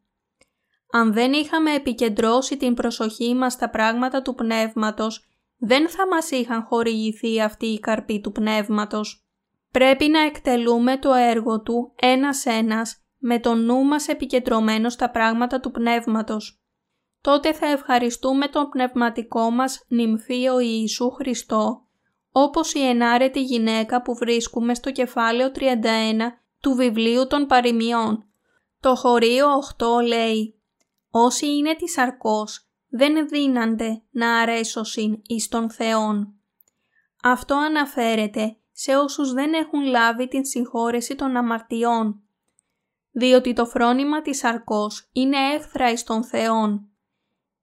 Αν 0.93 1.13
δεν 1.13 1.33
είχαμε 1.33 1.75
επικεντρώσει 1.75 2.57
την 2.57 2.75
προσοχή 2.75 3.35
μας 3.35 3.53
στα 3.53 3.71
πράγματα 3.71 4.23
του 4.23 4.35
Πνεύματος, 4.35 5.27
δεν 5.59 5.89
θα 5.89 6.07
μας 6.07 6.31
είχαν 6.31 6.63
χορηγηθεί 6.63 7.41
αυτή 7.41 7.67
η 7.67 7.81
καρπή 7.81 8.21
του 8.21 8.33
Πνεύματος. 8.33 9.27
Πρέπει 9.71 10.09
να 10.09 10.21
εκτελούμε 10.21 10.99
το 10.99 11.13
έργο 11.13 11.63
Του 11.63 11.93
ένας-ένας, 11.97 13.01
με 13.19 13.41
το 13.41 13.55
νου 13.55 13.85
μας 13.85 14.09
επικεντρωμένο 14.09 14.89
στα 14.89 15.11
πράγματα 15.11 15.61
του 15.61 15.71
Πνεύματος. 15.71 16.61
Τότε 17.21 17.53
θα 17.53 17.67
ευχαριστούμε 17.67 18.47
τον 18.47 18.69
πνευματικό 18.69 19.51
μας 19.51 19.85
νυμφίο 19.89 20.59
Ιησού 20.59 21.11
Χριστό 21.11 21.87
όπως 22.39 22.75
η 22.75 22.81
ενάρετη 22.81 23.43
γυναίκα 23.43 24.03
που 24.03 24.15
βρίσκουμε 24.15 24.75
στο 24.75 24.93
κεφάλαιο 24.93 25.51
31 25.55 25.63
του 26.61 26.75
βιβλίου 26.75 27.27
των 27.27 27.47
παροιμιών. 27.47 28.25
Το 28.81 28.95
χωρίο 28.95 29.47
8 29.79 30.07
λέει 30.07 30.61
«Όσοι 31.11 31.47
είναι 31.47 31.75
της 31.75 31.99
αρκός 31.99 32.66
δεν 32.97 33.29
δίνανται 33.29 34.03
να 34.11 34.39
αρέσωσιν 34.39 35.23
εις 35.27 35.49
των 35.49 35.71
Θεών». 35.71 36.35
Αυτό 37.23 37.55
αναφέρεται 37.55 38.57
σε 38.73 38.97
όσους 38.97 39.33
δεν 39.33 39.53
έχουν 39.53 39.83
λάβει 39.83 40.29
την 40.29 40.45
συγχώρεση 40.45 41.15
των 41.15 41.37
αμαρτιών, 41.37 42.21
διότι 43.11 43.53
το 43.53 43.67
φρόνημα 43.67 44.23
της 44.23 44.45
αρκός 44.45 45.09
είναι 45.13 45.37
έχθρα 45.55 45.91
εις 45.91 46.05
των 46.05 46.25
Θεών. 46.25 46.89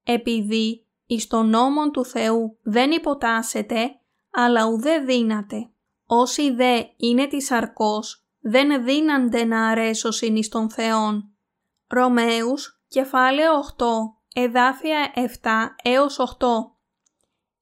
Επειδή 0.03 0.85
εις 1.05 1.27
τον 1.27 1.49
νόμον 1.49 1.91
του 1.91 2.05
Θεού 2.05 2.57
δεν 2.61 2.91
υποτάσσεται, 2.91 3.99
αλλά 4.31 4.65
ουδέ 4.65 4.97
δύναται. 4.99 5.69
Όσοι 6.05 6.51
δε 6.51 6.83
είναι 6.97 7.27
της 7.27 7.51
αρκός, 7.51 8.25
δεν 8.39 8.83
δύνανται 8.83 9.43
να 9.43 9.67
αρέσωσιν 9.67 10.35
εις 10.35 10.49
των 10.49 10.69
Θεών. 10.69 11.29
Ρωμαίους, 11.87 12.81
κεφάλαιο 12.87 13.53
8, 13.57 14.22
εδάφια 14.33 15.13
7 15.41 15.49
έως 15.83 16.19
8. 16.39 16.47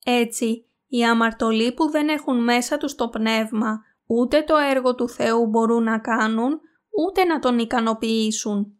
Έτσι, 0.05 0.65
οι 0.87 1.03
αμαρτωλοί 1.05 1.73
που 1.73 1.89
δεν 1.89 2.07
έχουν 2.09 2.43
μέσα 2.43 2.77
τους 2.77 2.95
το 2.95 3.09
πνεύμα, 3.09 3.81
ούτε 4.05 4.41
το 4.41 4.55
έργο 4.57 4.95
του 4.95 5.09
Θεού 5.09 5.47
μπορούν 5.47 5.83
να 5.83 5.99
κάνουν, 5.99 6.59
ούτε 7.05 7.23
να 7.23 7.39
τον 7.39 7.59
ικανοποιήσουν. 7.59 8.75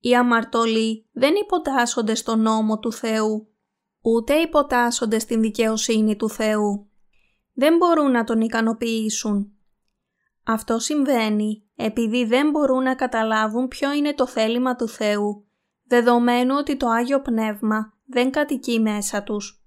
Οι 0.00 0.16
αμαρτωλοί 0.16 1.08
δεν 1.12 1.34
υποτάσσονται 1.34 2.14
στον 2.14 2.40
νόμο 2.40 2.78
του 2.78 2.92
Θεού, 2.92 3.48
ούτε 4.00 4.34
υποτάσσονται 4.34 5.18
στην 5.18 5.40
δικαιοσύνη 5.40 6.16
του 6.16 6.28
Θεού. 6.30 6.90
Δεν 7.52 7.76
μπορούν 7.76 8.10
να 8.10 8.24
τον 8.24 8.40
ικανοποιήσουν. 8.40 9.52
Αυτό 10.44 10.78
συμβαίνει 10.78 11.64
επειδή 11.76 12.24
δεν 12.24 12.50
μπορούν 12.50 12.82
να 12.82 12.94
καταλάβουν 12.94 13.68
ποιο 13.68 13.92
είναι 13.92 14.14
το 14.14 14.26
θέλημα 14.26 14.76
του 14.76 14.88
Θεού, 14.88 15.49
δεδομένου 15.90 16.54
ότι 16.58 16.76
το 16.76 16.88
Άγιο 16.88 17.20
Πνεύμα 17.20 17.92
δεν 18.06 18.30
κατοικεί 18.30 18.80
μέσα 18.80 19.22
τους. 19.22 19.64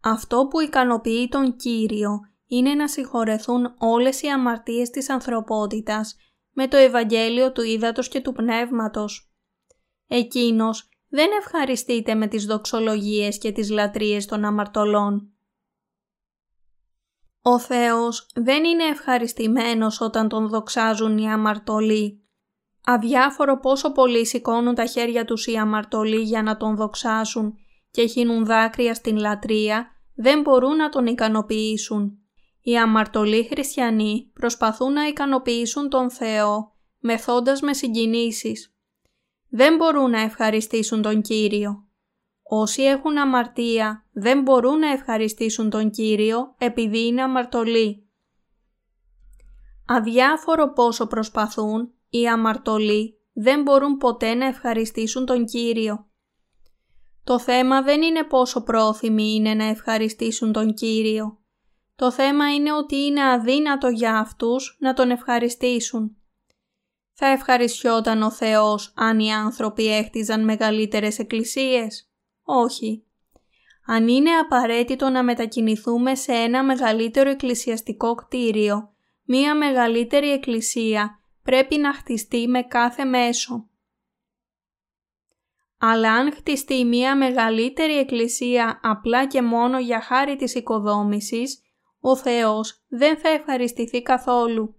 Αυτό 0.00 0.46
που 0.50 0.60
ικανοποιεί 0.60 1.28
τον 1.28 1.56
Κύριο 1.56 2.20
είναι 2.46 2.74
να 2.74 2.88
συγχωρεθούν 2.88 3.74
όλες 3.78 4.22
οι 4.22 4.28
αμαρτίες 4.28 4.90
της 4.90 5.10
ανθρωπότητας 5.10 6.16
με 6.52 6.68
το 6.68 6.76
Ευαγγέλιο 6.76 7.52
του 7.52 7.62
Ήδατος 7.62 8.08
και 8.08 8.20
του 8.20 8.32
Πνεύματος. 8.32 9.32
Εκείνος 10.06 10.88
δεν 11.08 11.30
ευχαριστείτε 11.38 12.14
με 12.14 12.26
τις 12.26 12.46
δοξολογίες 12.46 13.38
και 13.38 13.52
τις 13.52 13.70
λατρείες 13.70 14.26
των 14.26 14.44
αμαρτωλών. 14.44 15.32
Ο 17.42 17.58
Θεός 17.58 18.30
δεν 18.34 18.64
είναι 18.64 18.84
ευχαριστημένος 18.84 20.00
όταν 20.00 20.28
τον 20.28 20.48
δοξάζουν 20.48 21.18
οι 21.18 21.30
αμαρτωλοί. 21.30 22.23
Αδιάφορο 22.84 23.60
πόσο 23.60 23.92
πολύ 23.92 24.26
σηκώνουν 24.26 24.74
τα 24.74 24.84
χέρια 24.84 25.24
τους 25.24 25.46
οι 25.46 25.56
αμαρτωλοί 25.56 26.22
για 26.22 26.42
να 26.42 26.56
τον 26.56 26.76
δοξάσουν 26.76 27.54
και 27.90 28.06
χύνουν 28.06 28.44
δάκρυα 28.44 28.94
στην 28.94 29.16
λατρεία, 29.16 29.86
δεν 30.14 30.40
μπορούν 30.40 30.76
να 30.76 30.88
τον 30.88 31.06
ικανοποιήσουν. 31.06 32.18
Οι 32.60 32.78
αμαρτωλοί 32.78 33.48
χριστιανοί 33.52 34.30
προσπαθούν 34.34 34.92
να 34.92 35.06
ικανοποιήσουν 35.06 35.88
τον 35.88 36.10
Θεό 36.10 36.72
μεθώντας 36.98 37.60
με 37.60 37.74
συγκινήσεις 37.74 38.74
δεν 39.56 39.76
μπορούν 39.76 40.10
να 40.10 40.20
ευχαριστήσουν 40.20 41.02
τον 41.02 41.22
Κύριο. 41.22 41.88
Όσοι 42.42 42.82
έχουν 42.82 43.18
αμαρτία 43.18 44.04
δεν 44.12 44.42
μπορούν 44.42 44.78
να 44.78 44.90
ευχαριστήσουν 44.90 45.70
τον 45.70 45.90
Κύριο 45.90 46.54
επειδή 46.58 47.06
είναι 47.06 47.22
αμαρτωλοί. 47.22 48.08
Αδιάφορο 49.86 50.72
πόσο 50.72 51.06
προσπαθούν, 51.06 51.93
οι 52.18 52.28
αμαρτωλοί 52.28 53.18
δεν 53.32 53.62
μπορούν 53.62 53.96
ποτέ 53.96 54.34
να 54.34 54.46
ευχαριστήσουν 54.46 55.26
τον 55.26 55.44
Κύριο. 55.44 56.06
Το 57.24 57.38
θέμα 57.38 57.82
δεν 57.82 58.02
είναι 58.02 58.24
πόσο 58.24 58.62
πρόθυμοι 58.62 59.34
είναι 59.34 59.54
να 59.54 59.64
ευχαριστήσουν 59.64 60.52
τον 60.52 60.74
Κύριο. 60.74 61.38
Το 61.96 62.10
θέμα 62.10 62.54
είναι 62.54 62.72
ότι 62.72 62.96
είναι 62.96 63.30
αδύνατο 63.30 63.88
για 63.88 64.18
αυτούς 64.18 64.76
να 64.80 64.94
τον 64.94 65.10
ευχαριστήσουν. 65.10 66.16
Θα 67.12 67.26
ευχαριστιόταν 67.26 68.22
ο 68.22 68.30
Θεός 68.30 68.92
αν 68.96 69.18
οι 69.18 69.32
άνθρωποι 69.32 69.96
έχτιζαν 69.96 70.44
μεγαλύτερες 70.44 71.18
εκκλησίες; 71.18 72.10
Όχι. 72.42 73.04
Αν 73.86 74.08
είναι 74.08 74.30
απαραίτητο 74.30 75.08
να 75.08 75.22
μετακινηθούμε 75.22 76.14
σε 76.14 76.32
ένα 76.32 76.64
μεγαλύτερο 76.64 77.30
εκκλησιαστικό 77.30 78.14
κτίριο, 78.14 78.92
μία 79.24 79.54
μεγαλύτερη 79.54 80.30
εκκλησία 80.30 81.18
πρέπει 81.44 81.76
να 81.76 81.94
χτιστεί 81.94 82.48
με 82.48 82.62
κάθε 82.62 83.04
μέσο. 83.04 83.68
Αλλά 85.78 86.12
αν 86.12 86.32
χτιστεί 86.32 86.84
μία 86.84 87.16
μεγαλύτερη 87.16 87.98
εκκλησία 87.98 88.80
απλά 88.82 89.26
και 89.26 89.42
μόνο 89.42 89.78
για 89.78 90.00
χάρη 90.00 90.36
της 90.36 90.54
οικοδόμησης, 90.54 91.62
ο 92.00 92.16
Θεός 92.16 92.84
δεν 92.88 93.18
θα 93.18 93.28
ευχαριστηθεί 93.28 94.02
καθόλου. 94.02 94.76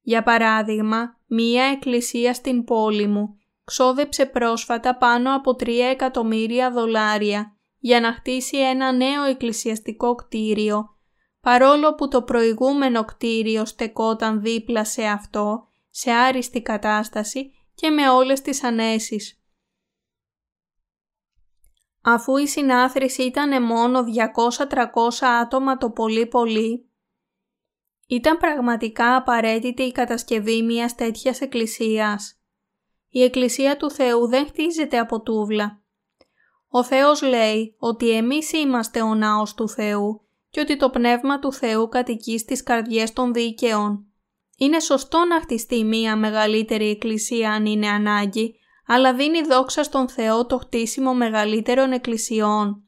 Για 0.00 0.22
παράδειγμα, 0.22 1.20
μία 1.26 1.64
εκκλησία 1.64 2.34
στην 2.34 2.64
πόλη 2.64 3.06
μου 3.06 3.38
ξόδεψε 3.64 4.26
πρόσφατα 4.26 4.96
πάνω 4.96 5.36
από 5.36 5.50
3 5.50 5.68
εκατομμύρια 5.90 6.70
δολάρια 6.70 7.56
για 7.78 8.00
να 8.00 8.12
χτίσει 8.12 8.58
ένα 8.58 8.92
νέο 8.92 9.22
εκκλησιαστικό 9.24 10.14
κτίριο, 10.14 10.93
παρόλο 11.44 11.94
που 11.94 12.08
το 12.08 12.22
προηγούμενο 12.22 13.04
κτίριο 13.04 13.64
στεκόταν 13.64 14.40
δίπλα 14.40 14.84
σε 14.84 15.04
αυτό, 15.04 15.68
σε 15.90 16.10
άριστη 16.10 16.62
κατάσταση 16.62 17.52
και 17.74 17.90
με 17.90 18.08
όλες 18.08 18.40
τις 18.40 18.64
ανέσεις. 18.64 19.42
Αφού 22.02 22.36
η 22.36 22.46
συνάθρηση 22.46 23.22
ήταν 23.22 23.62
μόνο 23.62 24.04
200-300 24.36 25.26
άτομα 25.42 25.76
το 25.76 25.90
πολύ 25.90 26.26
πολύ, 26.26 26.88
Ήταν 28.06 28.36
πραγματικά 28.36 29.16
απαραίτητη 29.16 29.82
η 29.82 29.92
κατασκευή 29.92 30.62
μιας 30.62 30.94
τέτοιας 30.94 31.40
εκκλησίας. 31.40 32.38
Η 33.08 33.22
εκκλησία 33.22 33.76
του 33.76 33.90
Θεού 33.90 34.28
δεν 34.28 34.46
χτίζεται 34.46 34.98
από 34.98 35.20
τούβλα. 35.20 35.82
Ο 36.68 36.84
Θεός 36.84 37.22
λέει 37.22 37.76
ότι 37.78 38.10
εμείς 38.10 38.52
είμαστε 38.52 39.02
ο 39.02 39.14
ναός 39.14 39.54
του 39.54 39.68
Θεού 39.68 40.23
και 40.54 40.60
ότι 40.60 40.76
το 40.76 40.90
Πνεύμα 40.90 41.38
του 41.38 41.52
Θεού 41.52 41.88
κατοικεί 41.88 42.38
στις 42.38 42.62
καρδιές 42.62 43.12
των 43.12 43.32
δίκαιων. 43.32 44.06
Είναι 44.58 44.80
σωστό 44.80 45.24
να 45.24 45.40
χτιστεί 45.40 45.84
μία 45.84 46.16
μεγαλύτερη 46.16 46.90
εκκλησία 46.90 47.52
αν 47.52 47.66
είναι 47.66 47.88
ανάγκη, 47.88 48.54
αλλά 48.86 49.14
δίνει 49.14 49.42
δόξα 49.42 49.82
στον 49.82 50.08
Θεό 50.08 50.46
το 50.46 50.58
χτίσιμο 50.58 51.14
μεγαλύτερων 51.14 51.92
εκκλησιών. 51.92 52.82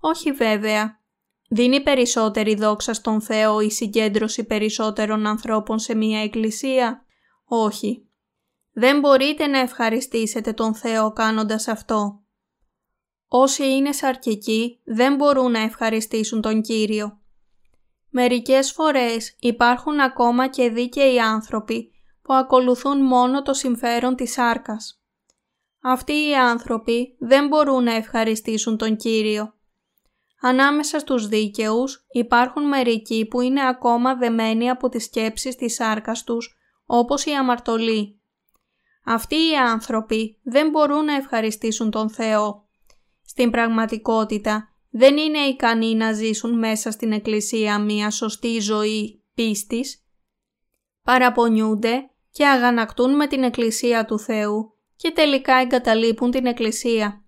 Όχι 0.00 0.32
βέβαια. 0.32 1.00
Δίνει 1.48 1.82
περισσότερη 1.82 2.54
δόξα 2.54 2.94
στον 2.94 3.20
Θεό 3.20 3.60
η 3.60 3.70
συγκέντρωση 3.70 4.44
περισσότερων 4.44 5.26
ανθρώπων 5.26 5.78
σε 5.78 5.94
μία 5.94 6.22
εκκλησία; 6.22 7.04
Όχι. 7.44 8.08
Δεν 8.72 9.00
μπορείτε 9.00 9.46
να 9.46 9.58
ευχαριστήσετε 9.58 10.52
τον 10.52 10.74
Θεό 10.74 11.12
κάνοντας 11.12 11.68
αυτό. 11.68 12.22
Όσοι 13.32 13.68
είναι 13.68 13.92
σαρκικοί 13.92 14.80
δεν 14.84 15.14
μπορούν 15.14 15.50
να 15.50 15.60
ευχαριστήσουν 15.60 16.40
τον 16.40 16.62
Κύριο. 16.62 17.18
Μερικές 18.08 18.72
φορές 18.72 19.36
υπάρχουν 19.40 20.00
ακόμα 20.00 20.48
και 20.48 20.70
δίκαιοι 20.70 21.20
άνθρωποι 21.20 21.90
που 22.22 22.34
ακολουθούν 22.34 23.00
μόνο 23.00 23.42
το 23.42 23.54
συμφέρον 23.54 24.16
της 24.16 24.32
σάρκας. 24.32 25.02
Αυτοί 25.82 26.12
οι 26.12 26.34
άνθρωποι 26.34 27.16
δεν 27.18 27.46
μπορούν 27.46 27.84
να 27.84 27.94
ευχαριστήσουν 27.94 28.76
τον 28.76 28.96
Κύριο. 28.96 29.54
Ανάμεσα 30.40 30.98
στους 30.98 31.28
δίκαιους 31.28 32.06
υπάρχουν 32.12 32.68
μερικοί 32.68 33.26
που 33.26 33.40
είναι 33.40 33.68
ακόμα 33.68 34.16
δεμένοι 34.16 34.70
από 34.70 34.88
τις 34.88 35.04
σκέψεις 35.04 35.56
της 35.56 35.74
σάρκας 35.74 36.24
τους, 36.24 36.56
όπως 36.86 37.24
η 37.24 37.30
αμαρτωλοί. 37.30 38.20
Αυτοί 39.04 39.36
οι 39.36 39.56
άνθρωποι 39.56 40.40
δεν 40.42 40.70
μπορούν 40.70 41.04
να 41.04 41.14
ευχαριστήσουν 41.14 41.90
τον 41.90 42.10
Θεό. 42.10 42.68
Στην 43.30 43.50
πραγματικότητα 43.50 44.68
δεν 44.90 45.16
είναι 45.16 45.38
ικανοί 45.38 45.94
να 45.94 46.12
ζήσουν 46.12 46.58
μέσα 46.58 46.90
στην 46.90 47.12
Εκκλησία 47.12 47.78
μια 47.78 48.10
σωστή 48.10 48.60
ζωή 48.60 49.22
πίστης. 49.34 50.04
Παραπονιούνται 51.02 52.10
και 52.30 52.46
αγανακτούν 52.46 53.16
με 53.16 53.26
την 53.26 53.42
Εκκλησία 53.42 54.04
του 54.04 54.18
Θεού 54.18 54.74
και 54.96 55.10
τελικά 55.10 55.54
εγκαταλείπουν 55.54 56.30
την 56.30 56.46
Εκκλησία. 56.46 57.24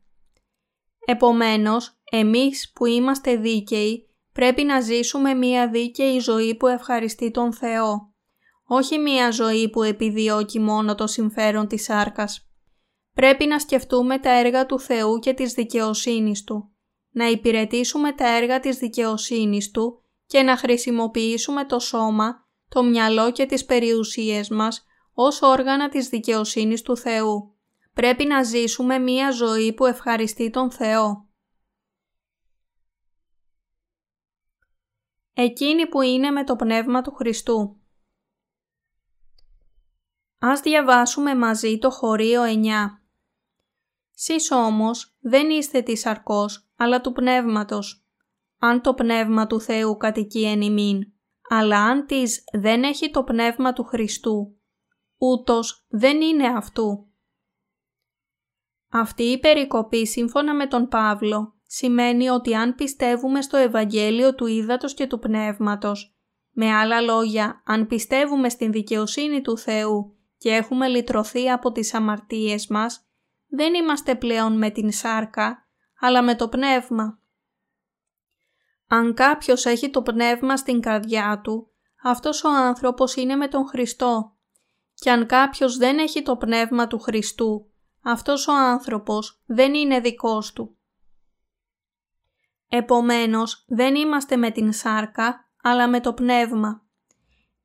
Επομένως, 1.07 2.01
εμείς 2.11 2.73
που 2.75 2.87
είμαστε 2.87 3.37
δίκαιοι 3.37 4.09
πρέπει 4.33 4.63
να 4.63 4.81
ζήσουμε 4.81 5.35
μία 5.35 5.69
δίκαιη 5.69 6.19
ζωή 6.19 6.55
που 6.55 6.67
ευχαριστεί 6.67 7.31
τον 7.31 7.53
Θεό, 7.53 8.15
όχι 8.67 8.99
μία 8.99 9.31
ζωή 9.31 9.71
που 9.71 9.83
επιδιώκει 9.83 10.61
μόνο 10.61 10.95
το 10.95 11.07
συμφέρον 11.07 11.67
της 11.67 11.85
σάρκας. 11.85 12.52
Πρέπει 13.15 13.47
να 13.47 13.59
σκεφτούμε 13.59 14.19
τα 14.19 14.31
έργα 14.31 14.67
του 14.67 14.81
Θεού 14.81 15.19
και 15.19 15.35
της 15.35 15.53
δικαιοσύνης 15.53 16.45
Του, 16.45 16.73
να 17.11 17.27
υπηρετήσουμε 17.27 18.13
τα 18.13 18.37
έργα 18.37 18.61
της 18.61 18.77
δικαιοσύνης 18.77 19.71
Του 19.71 20.05
και 20.27 20.43
να 20.43 20.57
χρησιμοποιήσουμε 20.57 21.65
το 21.65 21.79
σώμα, 21.79 22.49
το 22.69 22.83
μυαλό 22.83 23.33
και 23.33 23.47
τις 23.47 23.65
περιουσίες 23.65 24.49
μας 24.49 24.85
ως 25.13 25.43
όργανα 25.43 25.89
της 25.89 26.09
δικαιοσύνης 26.09 26.83
του 26.83 26.97
Θεού. 26.97 27.57
Πρέπει 27.95 28.25
να 28.25 28.43
ζήσουμε 28.43 28.99
μία 28.99 29.31
ζωή 29.31 29.73
που 29.73 29.87
ευχαριστεί 29.87 30.51
τον 30.51 30.71
Θεό. 30.71 31.29
Εκείνη 35.33 35.89
που 35.89 36.01
είναι 36.01 36.31
με 36.31 36.45
το 36.45 36.57
Πνεύμα 36.57 37.03
του 37.03 37.13
Χριστού. 37.13 37.77
Ας 40.39 40.61
διαβάσουμε 40.61 41.35
μαζί 41.35 41.79
το 41.79 41.91
χωρίο 41.91 42.43
9. 42.43 43.02
Σεις 44.15 44.51
όμως 44.51 45.17
δεν 45.21 45.51
είστε 45.51 45.83
της 45.83 46.07
αρκός, 46.07 46.71
αλλά 46.77 47.01
του 47.01 47.13
Πνεύματος. 47.13 48.07
Αν 48.59 48.81
το 48.81 48.95
Πνεύμα 48.95 49.47
του 49.47 49.61
Θεού 49.61 49.97
κατοικεί 49.97 50.45
εν 50.45 50.61
ημίν, 50.61 51.13
αλλά 51.49 51.85
αν 51.85 52.07
της 52.07 52.45
δεν 52.61 52.83
έχει 52.83 53.11
το 53.11 53.25
Πνεύμα 53.25 53.73
του 53.73 53.85
Χριστού, 53.85 54.57
ούτως 55.19 55.87
δεν 55.89 56.21
είναι 56.21 56.47
αυτού. 56.47 57.07
Αυτή 58.91 59.23
η 59.23 59.39
περικοπή 59.39 60.07
σύμφωνα 60.07 60.55
με 60.55 60.67
τον 60.67 60.89
Παύλο 60.89 61.61
σημαίνει 61.67 62.29
ότι 62.29 62.55
αν 62.55 62.75
πιστεύουμε 62.75 63.43
στο 63.43 63.57
Ευαγγέλιο 63.57 64.35
του 64.35 64.47
Ήδατος 64.47 64.95
και 64.95 65.07
του 65.07 65.19
Πνεύματος, 65.19 66.17
με 66.51 66.73
άλλα 66.73 67.01
λόγια, 67.01 67.63
αν 67.65 67.87
πιστεύουμε 67.87 68.49
στην 68.49 68.73
δικαιοσύνη 68.73 69.41
του 69.41 69.59
Θεού 69.59 70.17
και 70.39 70.51
έχουμε 70.51 70.89
λυτρωθεί 70.89 71.51
από 71.51 71.73
τις 71.73 71.95
αμαρτίες 71.95 72.67
μας, 72.67 73.07
δεν 73.55 73.75
είμαστε 73.75 74.15
πλέον 74.15 74.59
με 74.59 74.71
την 74.71 74.93
σάρκα, 74.93 75.67
αλλά 76.01 76.23
με 76.23 76.35
το 76.35 76.49
πνεύμα. 76.49 77.19
Αν 78.87 79.15
κάποιος 79.15 79.67
έχει 79.67 79.91
το 79.91 80.03
πνεύμα 80.03 80.57
στην 80.57 80.81
καρδιά 80.81 81.41
του, 81.45 81.71
αυτός 82.03 82.45
ο 82.45 82.49
άνθρωπος 82.49 83.17
είναι 83.17 83.37
με 83.37 83.49
τον 83.49 83.67
Χριστό. 83.67 84.37
Και 84.95 85.11
αν 85.11 85.27
κάποιος 85.27 85.77
δεν 85.77 85.99
έχει 85.99 86.23
το 86.23 86.37
πνεύμα 86.37 86.87
του 86.87 86.99
Χριστού, 86.99 87.71
αυτός 88.03 88.49
ο 88.49 88.53
άνθρωπος 88.53 89.43
δεν 89.47 89.75
είναι 89.75 90.01
δικός 90.01 90.53
του. 90.53 90.77
Επομένως, 92.69 93.65
δεν 93.67 93.95
είμαστε 93.95 94.37
με 94.37 94.51
την 94.51 94.73
σάρκα, 94.73 95.51
αλλά 95.63 95.89
με 95.89 96.01
το 96.01 96.13
πνεύμα. 96.13 96.82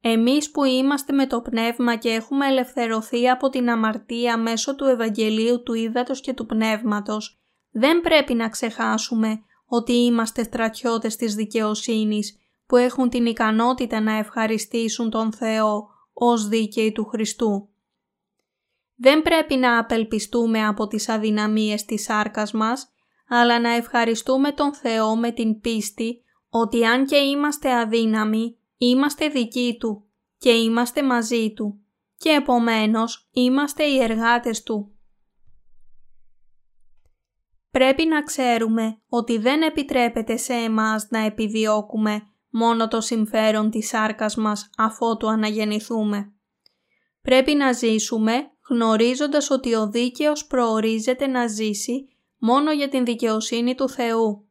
Εμείς 0.10 0.52
που 0.52 0.64
είμαστε 0.64 1.14
με 1.14 1.28
το 1.28 1.42
πνεύμα 1.42 1.96
και 1.96 2.10
έχουμε 2.10 2.48
ελευθερωθεί 2.48 3.30
από 3.30 3.50
την 3.50 3.70
αμαρτία 3.70 4.38
μέσω 4.38 4.76
του 4.76 4.86
Ευαγγελίου 4.86 5.64
του 5.64 5.74
Ήδατος 5.74 6.22
και 6.22 6.34
του 6.34 6.46
Πνεύματος, 6.46 7.40
δεν 7.72 8.02
πρέπει 8.02 8.34
να 8.34 8.50
ξεχάσουμε 8.50 9.40
ότι 9.66 9.94
είμαστε 9.94 10.44
στρατιώτες 10.44 11.16
της 11.16 11.36
δικαιοσύνης 11.36 12.38
που 12.66 12.76
έχουν 12.76 13.10
την 13.10 13.26
ικανότητα 13.26 14.00
να 14.00 14.18
ευχαριστήσουν 14.18 15.10
τον 15.10 15.34
Θεό 15.34 15.88
ως 16.14 16.48
δίκαιοι 16.48 16.92
του 16.92 17.06
Χριστού. 17.06 17.70
Δεν 18.96 19.22
πρέπει 19.22 19.56
να 19.56 19.80
απελπιστούμε 19.80 20.66
από 20.66 20.88
τις 20.88 21.10
αδυναμίες 21.10 21.86
της 21.86 22.04
σάρκας 22.04 22.52
μας, 22.52 22.88
αλλά 23.28 23.60
να 23.60 23.70
ευχαριστούμε 23.70 24.52
τον 24.52 24.74
Θεό 24.74 25.16
με 25.16 25.32
την 25.32 25.62
πίστη 25.62 26.22
ότι 26.50 26.86
αν 26.86 27.06
και 27.06 27.18
είμαστε 27.18 27.74
αδύναμοι, 27.74 28.58
είμαστε 28.78 29.28
δικοί 29.28 29.78
Του 29.80 30.08
και 30.38 30.52
είμαστε 30.52 31.04
μαζί 31.04 31.54
Του 31.54 31.80
και 32.18 32.30
επομένως 32.30 33.28
είμαστε 33.32 33.84
οι 33.84 34.02
εργάτες 34.02 34.64
Του. 34.64 34.92
Πρέπει 37.72 38.06
να 38.06 38.24
ξέρουμε 38.24 39.02
ότι 39.10 39.38
δεν 39.38 39.62
επιτρέπεται 39.62 40.38
σε 40.38 40.54
εμάς 40.54 41.08
να 41.10 41.20
επιδιώκουμε 41.20 42.22
μόνο 42.50 42.88
το 42.88 43.02
συμφέρον 43.02 43.70
της 43.70 43.88
σάρκας 43.88 44.36
μας 44.36 44.70
αφότου 44.78 45.30
αναγεννηθούμε. 45.30 46.32
Πρέπει 47.22 47.54
να 47.54 47.72
ζήσουμε 47.72 48.52
γνωρίζοντας 48.70 49.50
ότι 49.50 49.76
ο 49.76 49.90
δίκαιος 49.90 50.46
προορίζεται 50.46 51.28
να 51.28 51.48
ζήσει 51.48 52.08
μόνο 52.38 52.72
για 52.72 52.90
την 52.90 53.06
δικαιοσύνη 53.06 53.76
του 53.76 53.90
Θεού. 53.90 54.48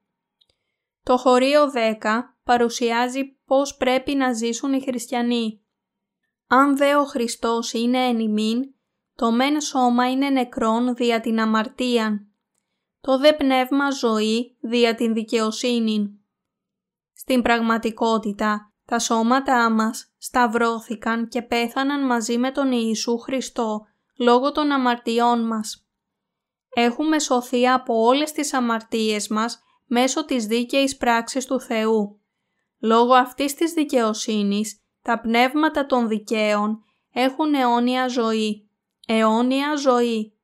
Το 1.02 1.16
χωρίο 1.16 1.70
10 1.74 2.36
παρουσιάζει 2.44 3.35
πώς 3.46 3.76
πρέπει 3.76 4.14
να 4.14 4.32
ζήσουν 4.32 4.72
οι 4.72 4.82
χριστιανοί. 4.82 5.60
Αν 6.46 6.76
δε 6.76 6.96
ο 6.96 7.04
Χριστός 7.04 7.72
είναι 7.72 7.98
εν 7.98 8.18
ημίν, 8.18 8.74
το 9.14 9.32
μεν 9.32 9.60
σώμα 9.60 10.10
είναι 10.10 10.30
νεκρόν 10.30 10.94
δια 10.94 11.20
την 11.20 11.40
αμαρτίαν, 11.40 12.26
το 13.00 13.18
δε 13.18 13.32
πνεύμα 13.32 13.90
ζωή 13.90 14.56
δια 14.60 14.94
την 14.94 15.14
δικαιοσύνη. 15.14 16.20
Στην 17.12 17.42
πραγματικότητα, 17.42 18.72
τα 18.84 18.98
σώματά 18.98 19.70
μας 19.70 20.12
σταυρώθηκαν 20.18 21.28
και 21.28 21.42
πέθαναν 21.42 22.06
μαζί 22.06 22.38
με 22.38 22.50
τον 22.50 22.72
Ιησού 22.72 23.18
Χριστό 23.18 23.86
λόγω 24.18 24.52
των 24.52 24.70
αμαρτιών 24.70 25.46
μας. 25.46 25.86
Έχουμε 26.68 27.18
σωθεί 27.18 27.68
από 27.68 27.94
όλες 27.94 28.32
τις 28.32 28.52
αμαρτίες 28.52 29.28
μας 29.28 29.62
μέσω 29.86 30.24
της 30.24 30.46
δίκαιης 30.46 30.96
πράξης 30.96 31.46
του 31.46 31.60
Θεού. 31.60 32.20
Λόγω 32.80 33.14
αυτής 33.14 33.54
της 33.54 33.72
δικαιοσύνης, 33.72 34.80
τα 35.02 35.20
πνεύματα 35.20 35.86
των 35.86 36.08
δικαίων 36.08 36.84
έχουν 37.12 37.54
αιώνια 37.54 38.08
ζωή. 38.08 38.70
Αιώνια 39.06 39.76
ζωή. 39.76 40.38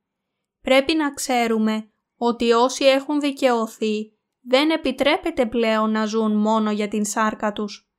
Πρέπει 0.61 0.95
να 0.95 1.15
ξέρουμε 1.15 1.93
ότι 2.17 2.53
όσοι 2.53 2.85
έχουν 2.85 3.21
δικαιωθεί 3.21 4.17
δεν 4.41 4.71
επιτρέπεται 4.71 5.47
πλέον 5.47 5.91
να 5.91 6.07
ζουν 6.07 6.37
μόνο 6.37 6.71
για 6.71 6.89
την 6.89 7.05
σάρκα 7.05 7.53
τους. 7.53 7.91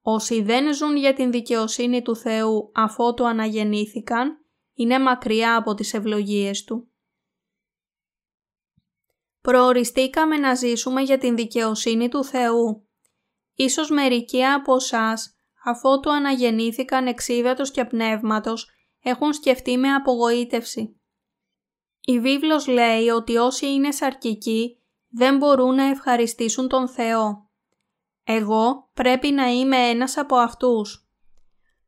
Όσοι 0.00 0.42
δεν 0.42 0.74
ζουν 0.74 0.96
για 0.96 1.14
την 1.14 1.30
δικαιοσύνη 1.30 2.02
του 2.02 2.16
Θεού 2.16 2.70
αφότου 2.74 3.26
αναγεννήθηκαν, 3.26 4.44
είναι 4.74 4.98
μακριά 4.98 5.56
από 5.56 5.74
τις 5.74 5.94
ευλογίες 5.94 6.64
Του. 6.64 6.90
Προοριστήκαμε 9.40 10.36
να 10.36 10.54
ζήσουμε 10.54 11.02
για 11.02 11.18
την 11.18 11.36
δικαιοσύνη 11.36 12.08
του 12.08 12.24
Θεού. 12.24 12.87
Ίσως 13.60 13.90
μερικοί 13.90 14.44
από 14.44 14.74
εσά 14.74 15.14
αφότου 15.64 16.12
αναγεννήθηκαν 16.12 17.06
εξίδατος 17.06 17.70
και 17.70 17.84
πνεύματος, 17.84 18.70
έχουν 19.02 19.32
σκεφτεί 19.32 19.76
με 19.76 19.88
απογοήτευση. 19.88 21.00
Η 22.00 22.20
βίβλος 22.20 22.66
λέει 22.66 23.08
ότι 23.08 23.36
όσοι 23.36 23.66
είναι 23.66 23.90
σαρκικοί 23.90 24.78
δεν 25.08 25.36
μπορούν 25.36 25.74
να 25.74 25.84
ευχαριστήσουν 25.84 26.68
τον 26.68 26.88
Θεό. 26.88 27.50
Εγώ 28.24 28.90
πρέπει 28.94 29.30
να 29.30 29.46
είμαι 29.46 29.76
ένας 29.76 30.16
από 30.16 30.36
αυτούς. 30.36 31.08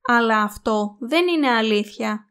Αλλά 0.09 0.43
αυτό 0.43 0.97
δεν 1.01 1.29
είναι 1.29 1.51
αλήθεια. 1.51 2.25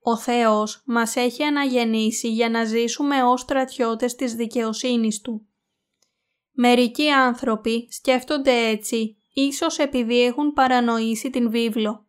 Ο 0.00 0.16
Θεός 0.16 0.82
μας 0.86 1.16
έχει 1.16 1.42
αναγεννήσει 1.42 2.32
για 2.32 2.50
να 2.50 2.64
ζήσουμε 2.64 3.22
ως 3.22 3.40
στρατιώτες 3.40 4.14
της 4.14 4.34
δικαιοσύνης 4.34 5.20
Του. 5.20 5.46
Μερικοί 6.58 7.10
άνθρωποι 7.10 7.88
σκέφτονται 7.90 8.68
έτσι, 8.68 9.16
ίσως 9.34 9.78
επειδή 9.78 10.24
έχουν 10.24 10.52
παρανοήσει 10.52 11.30
την 11.30 11.50
βίβλο. 11.50 12.06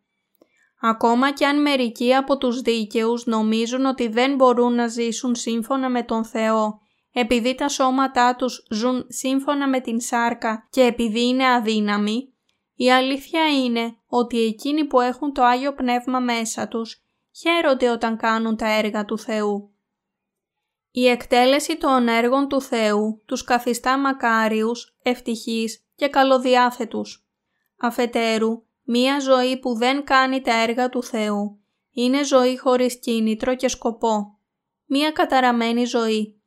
Ακόμα 0.80 1.32
κι 1.32 1.44
αν 1.44 1.62
μερικοί 1.62 2.14
από 2.14 2.38
τους 2.38 2.60
δίκαιους 2.60 3.26
νομίζουν 3.26 3.84
ότι 3.84 4.08
δεν 4.08 4.34
μπορούν 4.34 4.74
να 4.74 4.86
ζήσουν 4.86 5.34
σύμφωνα 5.34 5.88
με 5.88 6.02
τον 6.02 6.24
Θεό, 6.24 6.80
επειδή 7.12 7.54
τα 7.54 7.68
σώματά 7.68 8.36
τους 8.36 8.66
ζουν 8.70 9.06
σύμφωνα 9.08 9.68
με 9.68 9.80
την 9.80 10.00
σάρκα 10.00 10.68
και 10.70 10.82
επειδή 10.82 11.26
είναι 11.26 11.46
αδύναμοι, 11.46 12.32
η 12.74 12.92
αλήθεια 12.92 13.48
είναι 13.64 13.96
ότι 14.06 14.44
εκείνοι 14.44 14.84
που 14.84 15.00
έχουν 15.00 15.32
το 15.32 15.42
Άγιο 15.44 15.74
Πνεύμα 15.74 16.20
μέσα 16.20 16.68
τους 16.68 17.02
χαίρονται 17.40 17.90
όταν 17.90 18.16
κάνουν 18.16 18.56
τα 18.56 18.68
έργα 18.68 19.04
του 19.04 19.18
Θεού. 19.18 19.72
Η 20.98 21.06
εκτέλεση 21.08 21.76
των 21.76 22.08
έργων 22.08 22.48
του 22.48 22.62
Θεού 22.62 23.22
τους 23.26 23.44
καθιστά 23.44 23.98
μακάριους, 23.98 24.96
ευτυχείς 25.02 25.84
και 25.94 26.08
καλοδιάθετους. 26.08 27.28
Αφετέρου, 27.76 28.62
μία 28.82 29.20
ζωή 29.20 29.58
που 29.58 29.74
δεν 29.74 30.04
κάνει 30.04 30.40
τα 30.40 30.62
έργα 30.62 30.88
του 30.88 31.02
Θεού 31.02 31.60
είναι 31.90 32.24
ζωή 32.24 32.58
χωρίς 32.58 32.98
κίνητρο 32.98 33.54
και 33.54 33.68
σκοπό. 33.68 34.38
Μία 34.84 35.10
καταραμένη 35.10 35.84
ζωή. 35.84 36.40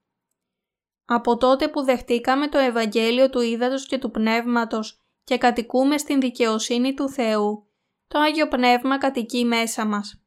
Από 1.05 1.37
τότε 1.37 1.67
που 1.67 1.81
δεχτήκαμε 1.81 2.47
το 2.47 2.57
Ευαγγέλιο 2.57 3.29
του 3.29 3.41
Ήδατος 3.41 3.87
και 3.87 3.97
του 3.97 4.11
Πνεύματος 4.11 5.01
και 5.23 5.37
κατοικούμε 5.37 5.97
στην 5.97 6.19
δικαιοσύνη 6.19 6.93
του 6.93 7.09
Θεού, 7.09 7.67
το 8.07 8.19
Άγιο 8.19 8.47
Πνεύμα 8.47 8.97
κατοικεί 8.97 9.45
μέσα 9.45 9.85
μας. 9.85 10.23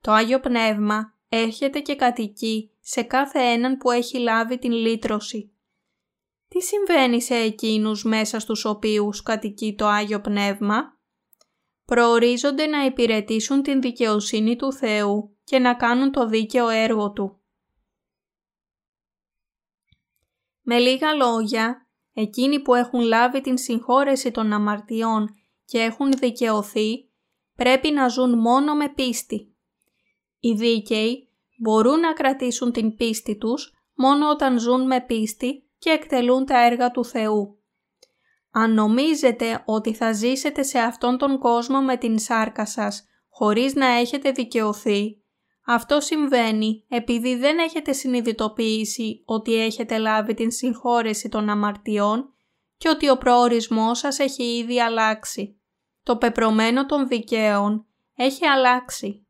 Το 0.00 0.12
Άγιο 0.12 0.40
Πνεύμα 0.40 1.14
έρχεται 1.28 1.80
και 1.80 1.96
κατοικεί 1.96 2.68
σε 2.86 3.02
κάθε 3.02 3.38
έναν 3.38 3.76
που 3.76 3.90
έχει 3.90 4.18
λάβει 4.18 4.58
την 4.58 4.72
λύτρωση. 4.72 5.54
Τι 6.48 6.60
συμβαίνει 6.62 7.22
σε 7.22 7.34
εκείνους 7.34 8.04
μέσα 8.04 8.38
στους 8.38 8.64
οποίους 8.64 9.22
κατοικεί 9.22 9.74
το 9.74 9.86
Άγιο 9.86 10.20
Πνεύμα; 10.20 10.98
Προορίζονται 11.84 12.66
να 12.66 12.84
υπηρετήσουν 12.84 13.62
την 13.62 13.80
δικαιοσύνη 13.80 14.56
του 14.56 14.72
Θεού 14.72 15.36
και 15.44 15.58
να 15.58 15.74
κάνουν 15.74 16.12
το 16.12 16.26
δίκαιο 16.26 16.68
έργο 16.68 17.12
Του. 17.12 17.40
Με 20.60 20.78
λίγα 20.78 21.14
λόγια, 21.14 21.88
εκείνοι 22.12 22.62
που 22.62 22.74
έχουν 22.74 23.00
λάβει 23.00 23.40
την 23.40 23.58
συγχώρεση 23.58 24.30
των 24.30 24.52
αμαρτιών 24.52 25.34
και 25.64 25.78
έχουν 25.78 26.12
δικαιωθεί, 26.12 27.10
πρέπει 27.54 27.90
να 27.90 28.08
ζουν 28.08 28.38
μόνο 28.38 28.74
με 28.74 28.88
πίστη. 28.88 29.56
Οι 30.38 30.52
δίκαιοι 30.52 31.23
μπορούν 31.58 32.00
να 32.00 32.12
κρατήσουν 32.12 32.72
την 32.72 32.96
πίστη 32.96 33.36
τους 33.36 33.72
μόνο 33.94 34.30
όταν 34.30 34.58
ζουν 34.58 34.86
με 34.86 35.00
πίστη 35.00 35.68
και 35.78 35.90
εκτελούν 35.90 36.44
τα 36.44 36.64
έργα 36.64 36.90
του 36.90 37.04
Θεού. 37.04 37.58
Αν 38.50 38.74
νομίζετε 38.74 39.62
ότι 39.64 39.94
θα 39.94 40.12
ζήσετε 40.12 40.62
σε 40.62 40.78
αυτόν 40.78 41.18
τον 41.18 41.38
κόσμο 41.38 41.80
με 41.80 41.96
την 41.96 42.18
σάρκα 42.18 42.66
σας 42.66 43.04
χωρίς 43.28 43.74
να 43.74 43.86
έχετε 43.86 44.30
δικαιωθεί, 44.30 45.22
αυτό 45.66 46.00
συμβαίνει 46.00 46.84
επειδή 46.88 47.36
δεν 47.36 47.58
έχετε 47.58 47.92
συνειδητοποιήσει 47.92 49.22
ότι 49.24 49.54
έχετε 49.54 49.98
λάβει 49.98 50.34
την 50.34 50.50
συγχώρεση 50.50 51.28
των 51.28 51.48
αμαρτιών 51.48 52.34
και 52.76 52.88
ότι 52.88 53.08
ο 53.10 53.16
προορισμός 53.16 53.98
σας 53.98 54.18
έχει 54.18 54.42
ήδη 54.42 54.80
αλλάξει. 54.80 55.60
Το 56.02 56.16
πεπρωμένο 56.16 56.86
των 56.86 57.08
δικαίων 57.08 57.86
έχει 58.14 58.46
αλλάξει. 58.46 59.23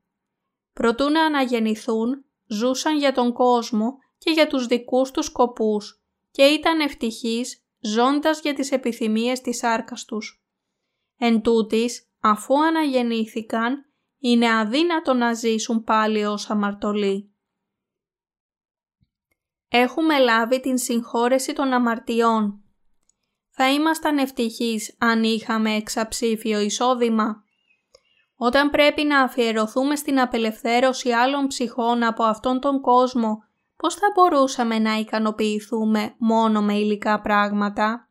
Προτού 0.74 1.10
να 1.10 1.24
αναγεννηθούν, 1.24 2.24
ζούσαν 2.46 2.96
για 2.96 3.12
τον 3.12 3.32
κόσμο 3.32 3.98
και 4.18 4.30
για 4.30 4.46
τους 4.46 4.66
δικούς 4.66 5.10
τους 5.10 5.26
σκοπούς 5.26 6.02
και 6.30 6.42
ήταν 6.42 6.80
ευτυχείς 6.80 7.64
ζώντας 7.80 8.40
για 8.40 8.54
τις 8.54 8.72
επιθυμίες 8.72 9.40
της 9.40 9.62
άρκας 9.62 10.04
τους. 10.04 10.44
Εν 11.16 11.40
τούτης, 11.42 12.10
αφού 12.20 12.64
αναγεννήθηκαν, 12.64 13.84
είναι 14.18 14.56
αδύνατο 14.56 15.14
να 15.14 15.32
ζήσουν 15.32 15.84
πάλι 15.84 16.24
ως 16.24 16.50
αμαρτωλοί. 16.50 17.34
Έχουμε 19.68 20.18
λάβει 20.18 20.60
την 20.60 20.78
συγχώρεση 20.78 21.52
των 21.52 21.72
αμαρτιών. 21.72 22.62
Θα 23.50 23.72
ήμασταν 23.72 24.18
ευτυχείς 24.18 24.96
αν 24.98 25.22
είχαμε 25.22 25.74
εξαψήφιο 25.74 26.60
εισόδημα. 26.60 27.43
Όταν 28.36 28.70
πρέπει 28.70 29.04
να 29.04 29.20
αφιερωθούμε 29.20 29.96
στην 29.96 30.20
απελευθέρωση 30.20 31.10
άλλων 31.10 31.46
ψυχών 31.46 32.02
από 32.02 32.24
αυτόν 32.24 32.60
τον 32.60 32.80
κόσμο, 32.80 33.44
πώς 33.76 33.94
θα 33.94 34.06
μπορούσαμε 34.14 34.78
να 34.78 34.94
ικανοποιηθούμε 34.94 36.14
μόνο 36.18 36.62
με 36.62 36.74
υλικά 36.74 37.20
πράγματα; 37.20 38.08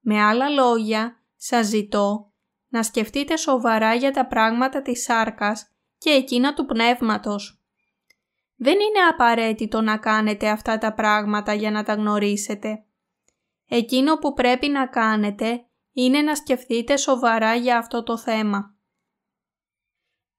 Με 0.00 0.22
άλλα 0.22 0.48
λόγια, 0.48 1.22
σας 1.36 1.66
ζητώ 1.66 2.32
να 2.68 2.82
σκεφτείτε 2.82 3.36
σοβαρά 3.36 3.94
για 3.94 4.10
τα 4.10 4.26
πράγματα 4.26 4.82
της 4.82 5.02
σάρκας 5.02 5.70
και 5.98 6.10
εκείνα 6.10 6.54
του 6.54 6.66
πνεύματος. 6.66 7.62
Δεν 8.56 8.74
είναι 8.74 9.06
απαραίτητο 9.10 9.80
να 9.80 9.96
κάνετε 9.96 10.48
αυτά 10.48 10.78
τα 10.78 10.94
πράγματα 10.94 11.54
για 11.54 11.70
να 11.70 11.82
τα 11.82 11.94
γνωρίσετε. 11.94 12.84
Εκείνο 13.68 14.18
που 14.18 14.32
πρέπει 14.32 14.68
να 14.68 14.86
κάνετε 14.86 15.66
είναι 15.92 16.22
να 16.22 16.34
σκεφτείτε 16.34 16.96
σοβαρά 16.96 17.54
για 17.54 17.78
αυτό 17.78 18.02
το 18.02 18.18
θέμα. 18.18 18.71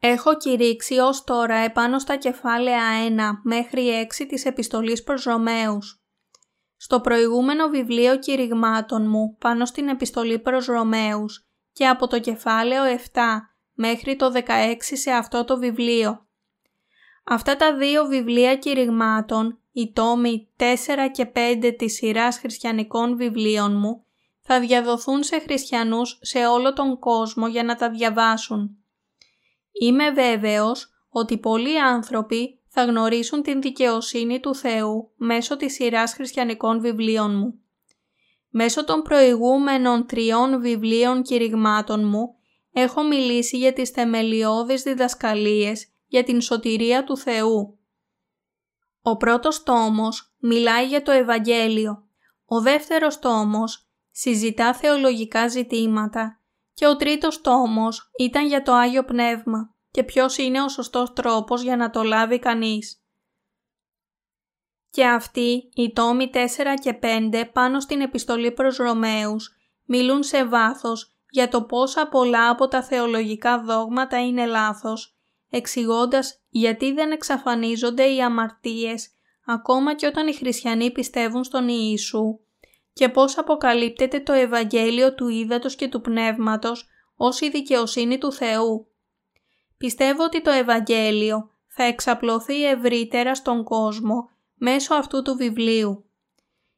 Έχω 0.06 0.38
κηρύξει 0.38 0.98
ως 0.98 1.24
τώρα 1.24 1.56
επάνω 1.56 2.00
στα 2.00 2.16
κεφάλαια 2.16 2.82
1 3.10 3.40
μέχρι 3.44 4.08
6 4.22 4.26
της 4.28 4.46
επιστολής 4.46 5.04
προς 5.04 5.24
Ρωμαίους. 5.24 6.04
Στο 6.78 7.02
προηγούμενο 7.02 7.68
βιβλίο 7.68 8.20
κηρυγμάτων 8.20 9.10
μου 9.10 9.38
πάνω 9.40 9.66
στην 9.66 9.88
επιστολή 9.88 10.40
προς 10.40 10.66
Ρωμαίους 10.66 11.48
και 11.74 11.88
από 11.88 12.08
το 12.08 12.20
κεφάλαιο 12.20 12.84
7 13.14 13.20
μέχρι 13.74 14.16
το 14.16 14.32
16 14.32 14.42
σε 14.80 15.12
αυτό 15.12 15.44
το 15.46 15.58
βιβλίο. 15.58 16.28
Αυτά 17.24 17.56
τα 17.56 17.76
δύο 17.76 18.06
βιβλία 18.06 18.56
κηρυγμάτων, 18.56 19.60
οι 19.72 19.92
τόμοι 19.92 20.50
4 20.58 20.64
και 21.12 21.26
5 21.26 21.76
της 21.78 21.94
σειράς 21.94 22.38
χριστιανικών 22.38 23.16
βιβλίων 23.16 23.78
μου, 23.78 24.06
θα 24.42 24.60
διαδοθούν 24.60 25.24
σε 25.24 25.40
χριστιανούς 25.40 26.20
σε 26.22 26.46
όλο 26.46 26.74
τον 26.74 27.00
κόσμο 27.00 27.48
για 27.48 27.64
να 27.64 27.76
τα 27.76 27.90
διαβάσουν. 27.90 28.78
Είμαι 29.82 30.12
βέβαιος 30.12 30.90
ότι 31.10 31.38
πολλοί 31.38 31.80
άνθρωποι 31.82 32.60
θα 32.68 32.84
γνωρίσουν 32.84 33.42
την 33.42 33.62
δικαιοσύνη 33.62 34.40
του 34.40 34.56
Θεού 34.56 35.12
μέσω 35.16 35.56
της 35.56 35.74
σειράς 35.74 36.14
χριστιανικών 36.14 36.82
βιβλίων 36.82 37.38
μου. 37.38 37.60
Μέσω 38.50 38.86
των 38.86 39.02
προηγούμενων 39.02 40.08
τριών 40.08 40.62
βιβλίων 40.62 41.22
κηρυγμάτων 41.22 42.08
μου 42.08 42.36
έχω 42.72 43.04
μιλήσει 43.04 43.58
για 43.58 43.74
τις 43.74 43.90
θεμελιώδεις 43.90 44.84
διδασκαλίες 44.84 45.88
για 46.08 46.24
την 46.24 46.42
σωτηρία 46.42 47.04
του 47.04 47.18
Θεού. 47.18 47.80
Ο 49.02 49.18
πρώτος 49.18 49.64
τόμος 49.64 50.36
μιλάει 50.40 50.88
για 50.88 51.02
το 51.02 51.12
Ευαγγέλιο, 51.12 52.08
ο 52.46 52.62
δεύτερος 52.62 53.20
τόμος 53.20 53.88
συζητά 54.12 54.74
θεολογικά 54.74 55.48
ζητήματα 55.48 56.43
και 56.74 56.88
ο 56.88 56.96
τρίτος 56.96 57.42
τόμος 57.42 58.12
ήταν 58.20 58.48
για 58.48 58.62
το 58.62 58.74
Άγιο 58.74 59.04
Πνεύμα 59.04 59.76
και 59.92 60.04
ποιος 60.04 60.38
είναι 60.38 60.62
ο 60.62 60.68
σωστός 60.68 61.14
τρόπος 61.14 61.62
για 61.62 61.76
να 61.76 61.90
το 61.90 62.04
λάβει 62.04 62.40
κανείς. 62.40 62.98
Και 64.90 65.06
αυτοί, 65.06 65.70
οι 65.74 65.94
τόμοι 65.94 66.30
4 66.34 66.38
και 66.82 66.94
5 66.94 67.50
πάνω 67.54 67.80
στην 67.80 68.02
επιστολή 68.02 68.52
προς 68.52 68.78
Ρωμαίους, 68.78 69.50
μιλούν 69.86 70.24
σε 70.24 70.46
βάθος 70.46 71.18
για 71.30 71.48
το 71.48 71.64
πόσα 71.64 72.08
πολλά 72.08 72.50
από 72.50 72.68
τα 72.68 72.84
θεολογικά 72.84 73.64
δόγματα 73.64 74.26
είναι 74.26 74.46
λάθος, 74.46 75.18
εξηγώντας 75.50 76.44
γιατί 76.50 76.94
δεν 76.94 77.12
εξαφανίζονται 77.12 78.04
οι 78.14 78.22
αμαρτίες 78.22 79.10
ακόμα 79.46 79.96
και 79.96 80.06
όταν 80.06 80.28
οι 80.28 80.34
χριστιανοί 80.34 80.92
πιστεύουν 80.92 81.44
στον 81.44 81.68
Ιησού 81.68 82.40
και 82.94 83.10
πώς 83.10 83.38
αποκαλύπτεται 83.38 84.20
το 84.20 84.34
Ευαγγέλιο 84.34 85.14
του 85.14 85.28
Ήδατος 85.28 85.76
και 85.76 85.88
του 85.88 86.02
Πνεύματος 86.02 86.88
ως 87.16 87.42
η 87.42 87.50
δικαιοσύνη 87.50 88.18
του 88.18 88.32
Θεού. 88.32 88.88
Πιστεύω 89.78 90.24
ότι 90.24 90.42
το 90.42 90.52
Ευαγγέλιο 90.52 91.50
θα 91.68 91.84
εξαπλωθεί 91.84 92.66
ευρύτερα 92.66 93.36
στον 93.36 93.64
κόσμο 93.64 94.30
μέσω 94.54 94.94
αυτού 94.94 95.22
του 95.22 95.36
βιβλίου. 95.36 96.06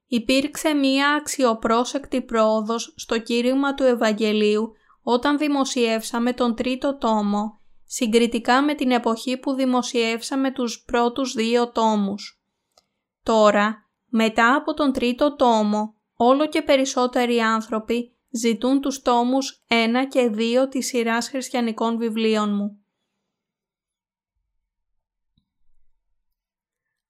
Υπήρξε 0.07 0.73
μία 0.73 1.09
αξιοπρόσεκτη 1.13 2.21
πρόοδος 2.21 2.93
στο 2.97 3.19
κήρυγμα 3.19 3.73
του 3.73 3.83
Ευαγγελίου 3.83 4.71
όταν 5.01 5.37
δημοσιεύσαμε 5.37 6.33
τον 6.33 6.55
τρίτο 6.55 6.97
τόμο, 6.97 7.59
συγκριτικά 7.85 8.61
με 8.61 8.73
την 8.75 8.91
εποχή 8.91 9.37
που 9.37 9.53
δημοσιεύσαμε 9.53 10.51
τους 10.51 10.83
πρώτους 10.85 11.33
δύο 11.33 11.71
τόμους. 11.71 12.43
Τώρα, 13.23 13.89
μετά 14.07 14.55
από 14.55 14.73
τον 14.73 14.91
τρίτο 14.91 15.35
τόμο, 15.35 15.94
όλο 16.15 16.47
και 16.47 16.61
περισσότεροι 16.61 17.39
άνθρωποι 17.39 18.15
ζητούν 18.29 18.81
τους 18.81 19.01
τόμους 19.01 19.65
1 19.67 20.07
και 20.09 20.31
2 20.33 20.67
της 20.69 20.87
σειράς 20.87 21.29
χριστιανικών 21.29 21.97
βιβλίων 21.97 22.55
μου. 22.55 22.79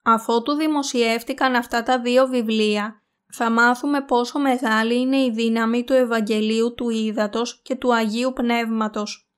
Αφότου 0.02 0.54
δημοσιεύτηκαν 0.54 1.56
αυτά 1.56 1.84
τα 1.84 2.02
δύο 2.02 2.28
βιβλία, 2.28 3.04
θα 3.32 3.50
μάθουμε 3.50 4.02
πόσο 4.02 4.40
μεγάλη 4.40 5.00
είναι 5.00 5.18
η 5.18 5.32
δύναμη 5.32 5.84
του 5.84 5.94
Ευαγγελίου 5.94 6.74
του 6.74 6.90
Ήδατος 6.90 7.62
και 7.62 7.76
του 7.76 7.94
Αγίου 7.94 8.34
Πνεύματος. 8.34 9.30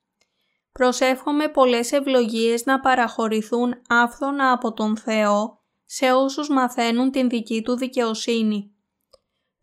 Προσεύχομαι 0.72 1.48
πολλές 1.48 1.92
ευλογίες 1.92 2.64
να 2.64 2.80
παραχωρηθούν 2.80 3.74
άφθονα 3.88 4.52
από 4.52 4.72
τον 4.72 4.96
Θεό 4.96 5.62
σε 5.84 6.12
όσους 6.12 6.48
μαθαίνουν 6.48 7.10
την 7.10 7.28
δική 7.28 7.62
του 7.62 7.76
δικαιοσύνη. 7.76 8.77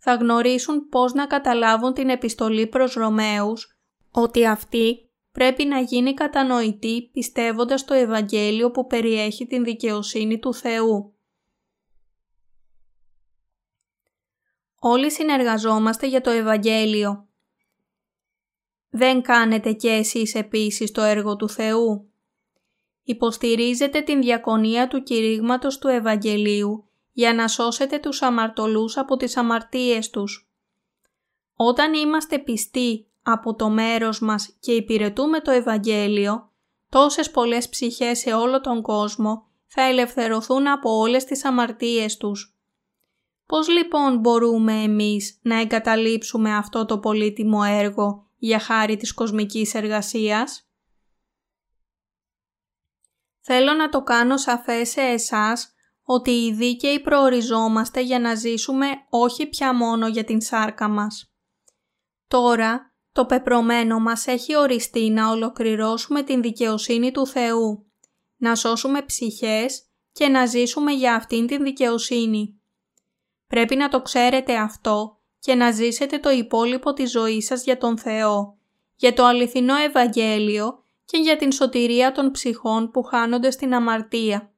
Θα 0.07 0.15
γνωρίσουν 0.15 0.89
πώς 0.89 1.13
να 1.13 1.27
καταλάβουν 1.27 1.93
την 1.93 2.09
επιστολή 2.09 2.67
προς 2.67 2.93
Ρωμαίους, 2.93 3.79
ότι 4.11 4.45
αυτή 4.45 5.11
πρέπει 5.31 5.65
να 5.65 5.79
γίνει 5.79 6.13
κατανοητή 6.13 7.09
πιστεύοντας 7.13 7.85
το 7.85 7.93
Ευαγγέλιο 7.93 8.71
που 8.71 8.87
περιέχει 8.87 9.47
την 9.47 9.63
δικαιοσύνη 9.63 10.39
του 10.39 10.53
Θεού. 10.53 11.15
Όλοι 14.79 15.11
συνεργαζόμαστε 15.11 16.07
για 16.07 16.21
το 16.21 16.29
Ευαγγέλιο. 16.29 17.27
Δεν 18.89 19.21
κάνετε 19.21 19.71
και 19.71 19.89
εσείς 19.89 20.35
επίσης 20.35 20.91
το 20.91 21.01
έργο 21.01 21.35
του 21.35 21.49
Θεού. 21.49 22.11
Υποστηρίζετε 23.03 24.01
την 24.01 24.21
διακονία 24.21 24.87
του 24.87 25.03
κηρύγματος 25.03 25.77
του 25.77 25.87
Ευαγγελίου 25.87 26.84
για 27.15 27.33
να 27.33 27.47
σώσετε 27.47 27.97
τους 27.99 28.21
αμαρτωλούς 28.21 28.97
από 28.97 29.17
τις 29.17 29.37
αμαρτίες 29.37 30.09
τους. 30.09 30.49
Όταν 31.55 31.93
είμαστε 31.93 32.39
πιστοί 32.39 33.07
από 33.23 33.55
το 33.55 33.69
μέρος 33.69 34.19
μας 34.19 34.55
και 34.59 34.71
υπηρετούμε 34.71 35.39
το 35.39 35.51
Ευαγγέλιο, 35.51 36.51
τόσες 36.89 37.31
πολλές 37.31 37.69
ψυχές 37.69 38.19
σε 38.19 38.33
όλο 38.33 38.61
τον 38.61 38.81
κόσμο 38.81 39.47
θα 39.65 39.81
ελευθερωθούν 39.81 40.67
από 40.67 40.97
όλες 40.97 41.23
τις 41.23 41.45
αμαρτίες 41.45 42.17
τους. 42.17 42.57
Πώς 43.45 43.69
λοιπόν 43.69 44.17
μπορούμε 44.19 44.73
εμείς 44.73 45.39
να 45.41 45.59
εγκαταλείψουμε 45.59 46.55
αυτό 46.55 46.85
το 46.85 46.99
πολύτιμο 46.99 47.61
έργο 47.65 48.27
για 48.37 48.59
χάρη 48.59 48.97
της 48.97 49.13
κοσμικής 49.13 49.73
εργασίας; 49.73 50.69
Θέλω 53.47 53.73
να 53.73 53.89
το 53.89 54.03
κάνω 54.03 54.37
σαφές 54.37 54.89
σε 54.89 55.01
εσάς 55.01 55.74
ότι 56.05 56.31
οι 56.31 56.53
δίκαιοι 56.53 56.99
προοριζόμαστε 56.99 58.01
για 58.01 58.19
να 58.19 58.35
ζήσουμε 58.35 58.87
όχι 59.09 59.47
πια 59.47 59.75
μόνο 59.75 60.07
για 60.07 60.23
την 60.23 60.41
σάρκα 60.41 60.87
μας. 60.87 61.33
Τώρα 62.27 62.93
το 63.11 63.25
πεπρωμένο 63.25 63.99
μας 63.99 64.27
έχει 64.27 64.55
οριστεί 64.55 65.09
να 65.09 65.29
ολοκληρώσουμε 65.29 66.23
την 66.23 66.41
δικαιοσύνη 66.41 67.11
του 67.11 67.27
Θεού, 67.27 67.85
να 68.37 68.55
σώσουμε 68.55 69.01
ψυχές 69.01 69.83
και 70.11 70.27
να 70.27 70.45
ζήσουμε 70.45 70.91
για 70.91 71.15
αυτήν 71.15 71.47
την 71.47 71.63
δικαιοσύνη. 71.63 72.61
Πρέπει 73.47 73.75
να 73.75 73.89
το 73.89 74.01
ξέρετε 74.01 74.55
αυτό 74.55 75.19
και 75.39 75.55
να 75.55 75.71
ζήσετε 75.71 76.17
το 76.17 76.29
υπόλοιπο 76.29 76.93
της 76.93 77.11
ζωής 77.11 77.45
σας 77.45 77.63
για 77.63 77.77
τον 77.77 77.97
Θεό, 77.97 78.57
για 78.95 79.13
το 79.13 79.25
αληθινό 79.25 79.75
Ευαγγέλιο 79.75 80.83
και 81.05 81.17
για 81.17 81.37
την 81.37 81.51
σωτηρία 81.51 82.11
των 82.11 82.31
ψυχών 82.31 82.91
που 82.91 83.03
χάνονται 83.03 83.51
στην 83.51 83.73
αμαρτία. 83.73 84.54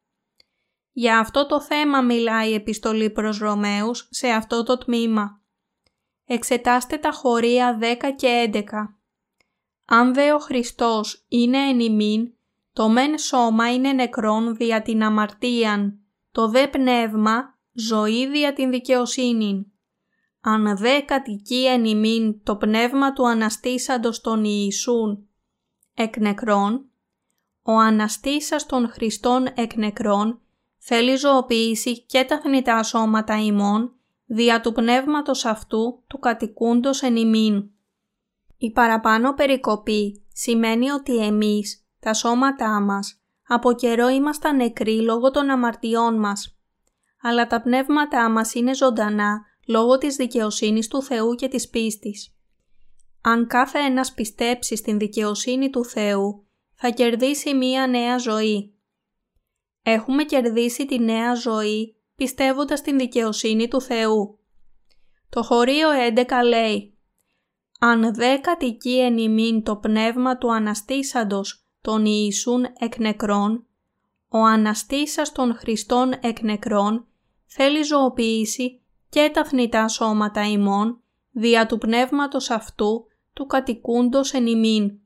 Για 0.98 1.20
αυτό 1.20 1.46
το 1.46 1.62
θέμα 1.62 2.02
μιλάει 2.02 2.50
η 2.50 2.54
επιστολή 2.54 3.10
προς 3.10 3.38
Ρωμαίους 3.38 4.08
σε 4.12 4.28
αυτό 4.28 4.64
το 4.64 4.78
τμήμα. 4.78 5.42
Εξετάστε 6.26 6.98
τα 6.98 7.12
χωρία 7.12 7.80
10 7.82 7.86
και 8.16 8.50
11. 8.54 8.62
Αν 9.86 10.14
δε 10.14 10.34
ο 10.34 10.40
Χριστός 10.40 11.26
είναι 11.28 11.58
εν 11.58 11.80
ημίν, 11.80 12.34
το 12.74 12.90
μεν 12.90 13.18
σώμα 13.18 13.74
είναι 13.74 13.94
νεκρόν 13.94 14.56
δια 14.56 14.82
την 14.82 15.04
αμαρτίαν, 15.04 16.00
το 16.32 16.48
δε 16.48 16.68
πνεύμα 16.68 17.58
ζωή 17.74 18.28
δια 18.28 18.54
την 18.54 18.70
δικαιοσύνη. 18.70 19.72
Αν 20.42 20.78
δε 20.78 21.00
κατοικεί 21.00 21.68
εν 21.68 21.86
ημίν 21.86 22.44
το 22.44 22.56
πνεύμα 22.56 23.14
του 23.14 23.28
Αναστήσαντος 23.28 24.22
των 24.22 24.44
Ιησούν 24.44 25.28
εκ 25.94 26.18
νεκρών, 26.18 26.86
ο 27.62 27.72
Αναστήσας 27.72 28.66
των 28.66 28.90
Χριστών 28.90 29.48
εκ 29.56 29.76
νεκρών 29.76 30.42
θέλει 30.90 31.16
ζωοποιήσει 31.16 32.06
και 32.06 32.24
τα 32.24 32.40
θνητά 32.40 32.84
σώματα 32.84 33.40
ημών 33.44 33.96
δια 34.26 34.62
του 34.62 34.72
πνεύματος 34.72 35.46
αυτού 35.46 36.04
του 36.08 36.20
κατοικούντος 36.20 37.02
εν 37.02 37.16
ημίν. 37.16 37.70
Η 38.58 38.72
παραπάνω 38.72 39.34
περικοπή 39.34 40.26
σημαίνει 40.34 40.90
ότι 40.90 41.26
εμείς, 41.26 41.88
τα 42.00 42.14
σώματά 42.14 42.82
μας, 42.82 43.22
από 43.48 43.74
καιρό 43.74 44.08
ήμασταν 44.08 44.56
νεκροί 44.56 45.02
λόγω 45.02 45.32
των 45.32 45.50
αμαρτιών 45.50 46.20
μας. 46.20 46.58
Αλλά 47.22 47.48
τα 47.48 47.62
πνεύματά 47.62 48.30
μας 48.30 48.54
είναι 48.54 48.76
ζωντανά 48.76 49.46
λόγω 49.68 49.98
της 49.98 50.16
δικαιοσύνης 50.16 50.88
του 50.88 51.02
Θεού 51.02 51.36
και 51.36 51.48
της 51.48 51.70
πίστης. 51.70 52.36
Αν 53.22 53.48
κάθε 53.48 53.80
ένας 53.80 54.14
πιστέψει 54.14 54.76
στην 54.76 54.98
δικαιοσύνη 54.98 55.70
του 55.70 55.86
Θεού, 55.86 56.46
θα 56.74 56.90
κερδίσει 56.90 57.54
μία 57.54 57.88
νέα 57.88 58.18
ζωή. 58.18 58.77
Έχουμε 59.90 60.24
κερδίσει 60.24 60.86
τη 60.86 61.00
νέα 61.00 61.34
ζωή 61.34 61.96
πιστεύοντας 62.16 62.82
την 62.82 62.98
δικαιοσύνη 62.98 63.68
του 63.68 63.82
Θεού. 63.82 64.40
Το 65.30 65.44
χωρίο 65.44 65.88
11 66.16 66.24
λέει 66.44 66.98
«Αν 67.80 68.14
δε 68.16 68.38
κατοικεί 68.38 69.00
εν 69.00 69.18
ημίν 69.18 69.64
το 69.64 69.76
πνεύμα 69.76 70.38
του 70.38 70.54
Αναστήσαντος 70.54 71.66
των 71.82 72.06
Ιησούν 72.06 72.66
εκ 72.80 72.98
νεκρών, 72.98 73.66
ο 74.30 74.38
Αναστήσας 74.38 75.32
των 75.32 75.56
Χριστών 75.56 76.14
εκ 76.22 76.42
νεκρών 76.42 77.08
θέλει 77.46 77.84
ζωοποιήσει 77.84 78.82
και 79.10 79.32
τα 79.34 79.46
θνητά 79.46 79.88
σώματα 79.88 80.50
ημών 80.50 81.02
δια 81.32 81.66
του 81.66 81.78
πνεύματος 81.78 82.50
αυτού 82.50 83.06
του 83.34 83.46
κατοικούντος 83.46 84.34
εν 84.34 84.48
ημίν. 84.48 85.00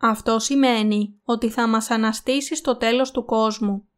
Αυτό 0.00 0.38
σημαίνει 0.38 1.20
ότι 1.24 1.48
θα 1.48 1.68
μας 1.68 1.90
αναστήσει 1.90 2.56
στο 2.56 2.76
τέλος 2.76 3.10
του 3.10 3.24
κόσμου. 3.24 3.88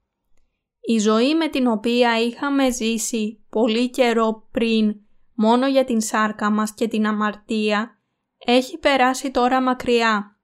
Η 0.81 0.99
ζωή 0.99 1.35
με 1.35 1.49
την 1.49 1.67
οποία 1.67 2.21
είχαμε 2.21 2.71
ζήσει 2.71 3.45
πολύ 3.51 3.91
καιρό 3.91 4.49
πριν 4.51 5.01
μόνο 5.35 5.67
για 5.67 5.85
την 5.85 6.01
σάρκα 6.01 6.51
μας 6.51 6.75
και 6.75 6.89
την 6.89 7.07
αμαρτία 7.07 7.99
έχει 8.39 8.79
περάσει 8.79 9.31
τώρα 9.31 9.63
μακριά 9.63 10.39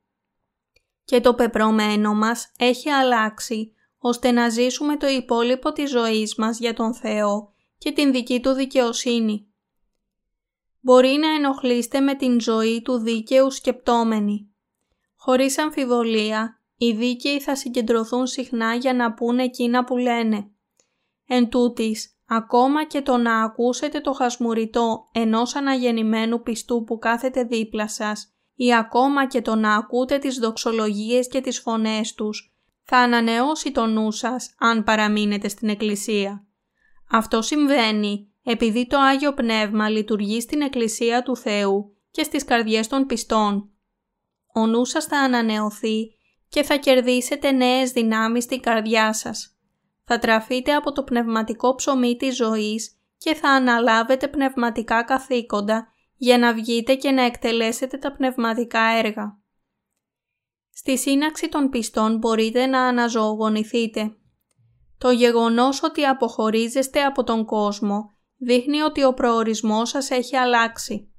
και 1.04 1.20
το 1.20 1.34
πεπρωμένο 1.34 2.14
μας 2.14 2.52
έχει 2.58 2.90
αλλάξει 2.90 3.74
ώστε 3.98 4.30
να 4.30 4.48
ζήσουμε 4.48 4.96
το 4.96 5.06
υπόλοιπο 5.06 5.72
της 5.72 5.90
ζωής 5.90 6.34
μας 6.34 6.58
για 6.58 6.74
τον 6.74 6.94
Θεό 6.94 7.52
και 7.78 7.92
την 7.92 8.12
δική 8.12 8.40
Του 8.40 8.52
δικαιοσύνη. 8.52 9.46
Μπορεί 10.80 11.16
να 11.20 11.28
ενοχλείστε 11.28 12.00
με 12.00 12.14
την 12.14 12.40
ζωή 12.40 12.82
του 12.82 12.98
δίκαιου 12.98 13.50
σκεπτόμενοι. 13.50 14.50
Χωρίς 15.26 15.58
αμφιβολία, 15.58 16.60
οι 16.76 16.92
δίκαιοι 16.92 17.40
θα 17.40 17.56
συγκεντρωθούν 17.56 18.26
συχνά 18.26 18.74
για 18.74 18.94
να 18.94 19.14
πούνε 19.14 19.42
εκείνα 19.42 19.84
που 19.84 19.96
λένε. 19.96 20.50
Εν 21.26 21.48
τούτης, 21.48 22.18
ακόμα 22.26 22.84
και 22.84 23.02
το 23.02 23.16
να 23.16 23.42
ακούσετε 23.42 24.00
το 24.00 24.12
χασμουριτό 24.12 25.08
ενός 25.12 25.54
αναγεννημένου 25.54 26.42
πιστού 26.42 26.84
που 26.84 26.98
κάθεται 26.98 27.44
δίπλα 27.44 27.88
σας 27.88 28.34
ή 28.54 28.74
ακόμα 28.74 29.26
και 29.26 29.42
το 29.42 29.54
να 29.54 29.74
ακούτε 29.74 30.18
τις 30.18 30.38
δοξολογίες 30.38 31.28
και 31.28 31.40
τις 31.40 31.60
φωνές 31.60 32.14
τους, 32.14 32.56
θα 32.82 32.96
ανανεώσει 32.96 33.72
το 33.72 33.86
νου 33.86 34.12
σας 34.12 34.54
αν 34.58 34.84
παραμείνετε 34.84 35.48
στην 35.48 35.68
Εκκλησία. 35.68 36.46
Αυτό 37.10 37.42
συμβαίνει 37.42 38.32
επειδή 38.42 38.86
το 38.86 38.98
Άγιο 38.98 39.34
Πνεύμα 39.34 39.88
λειτουργεί 39.88 40.40
στην 40.40 40.60
Εκκλησία 40.60 41.22
του 41.22 41.36
Θεού 41.36 41.96
και 42.10 42.22
στις 42.22 42.44
καρδιές 42.44 42.88
των 42.88 43.06
πιστών. 43.06 43.70
Ο 44.56 44.66
νους 44.66 44.88
σας 44.88 45.04
θα 45.04 45.18
ανανεωθεί 45.18 46.16
και 46.48 46.62
θα 46.62 46.76
κερδίσετε 46.76 47.50
νέες 47.50 47.90
δυνάμεις 47.90 48.44
στην 48.44 48.60
καρδιά 48.60 49.12
σας. 49.12 49.56
Θα 50.04 50.18
τραφείτε 50.18 50.74
από 50.74 50.92
το 50.92 51.02
πνευματικό 51.02 51.74
ψωμί 51.74 52.16
της 52.16 52.36
ζωής 52.36 52.98
και 53.18 53.34
θα 53.34 53.48
αναλάβετε 53.48 54.28
πνευματικά 54.28 55.04
καθήκοντα 55.04 55.88
για 56.16 56.38
να 56.38 56.54
βγείτε 56.54 56.94
και 56.94 57.10
να 57.10 57.22
εκτελέσετε 57.22 57.96
τα 57.96 58.12
πνευματικά 58.12 58.80
έργα. 58.80 59.38
Στη 60.70 60.98
σύναξη 60.98 61.48
των 61.48 61.68
πιστών 61.68 62.16
μπορείτε 62.16 62.66
να 62.66 62.82
αναζωογονηθείτε. 62.82 64.16
Το 64.98 65.10
γεγονός 65.10 65.82
ότι 65.82 66.04
αποχωρίζεστε 66.04 67.02
από 67.02 67.24
τον 67.24 67.44
κόσμο 67.44 68.10
δείχνει 68.36 68.80
ότι 68.80 69.04
ο 69.04 69.14
προορισμός 69.14 69.88
σας 69.88 70.10
έχει 70.10 70.36
αλλάξει. 70.36 71.12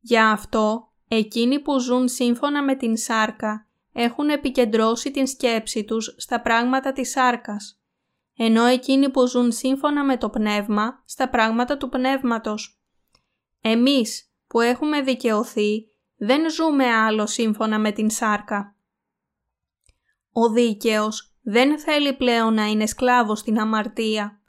Για 0.00 0.30
αυτό 0.30 0.89
Εκείνοι 1.12 1.60
που 1.60 1.78
ζουν 1.78 2.08
σύμφωνα 2.08 2.62
με 2.62 2.74
την 2.74 2.96
σάρκα 2.96 3.66
έχουν 3.92 4.28
επικεντρώσει 4.28 5.10
την 5.10 5.26
σκέψη 5.26 5.84
τους 5.84 6.14
στα 6.18 6.40
πράγματα 6.40 6.92
της 6.92 7.10
σάρκας, 7.10 7.80
ενώ 8.36 8.64
εκείνοι 8.64 9.10
που 9.10 9.26
ζουν 9.26 9.52
σύμφωνα 9.52 10.04
με 10.04 10.16
το 10.16 10.30
πνεύμα 10.30 11.02
στα 11.04 11.28
πράγματα 11.28 11.76
του 11.76 11.88
πνεύματος. 11.88 12.80
Εμείς 13.60 14.32
που 14.46 14.60
έχουμε 14.60 15.00
δικαιωθεί 15.00 15.90
δεν 16.16 16.50
ζούμε 16.50 16.86
άλλο 16.86 17.26
σύμφωνα 17.26 17.78
με 17.78 17.92
την 17.92 18.10
σάρκα. 18.10 18.76
Ο 20.32 20.48
δίκαιος 20.48 21.34
δεν 21.42 21.78
θέλει 21.78 22.16
πλέον 22.16 22.54
να 22.54 22.64
είναι 22.64 22.86
σκλάβος 22.86 23.38
στην 23.38 23.58
αμαρτία. 23.58 24.42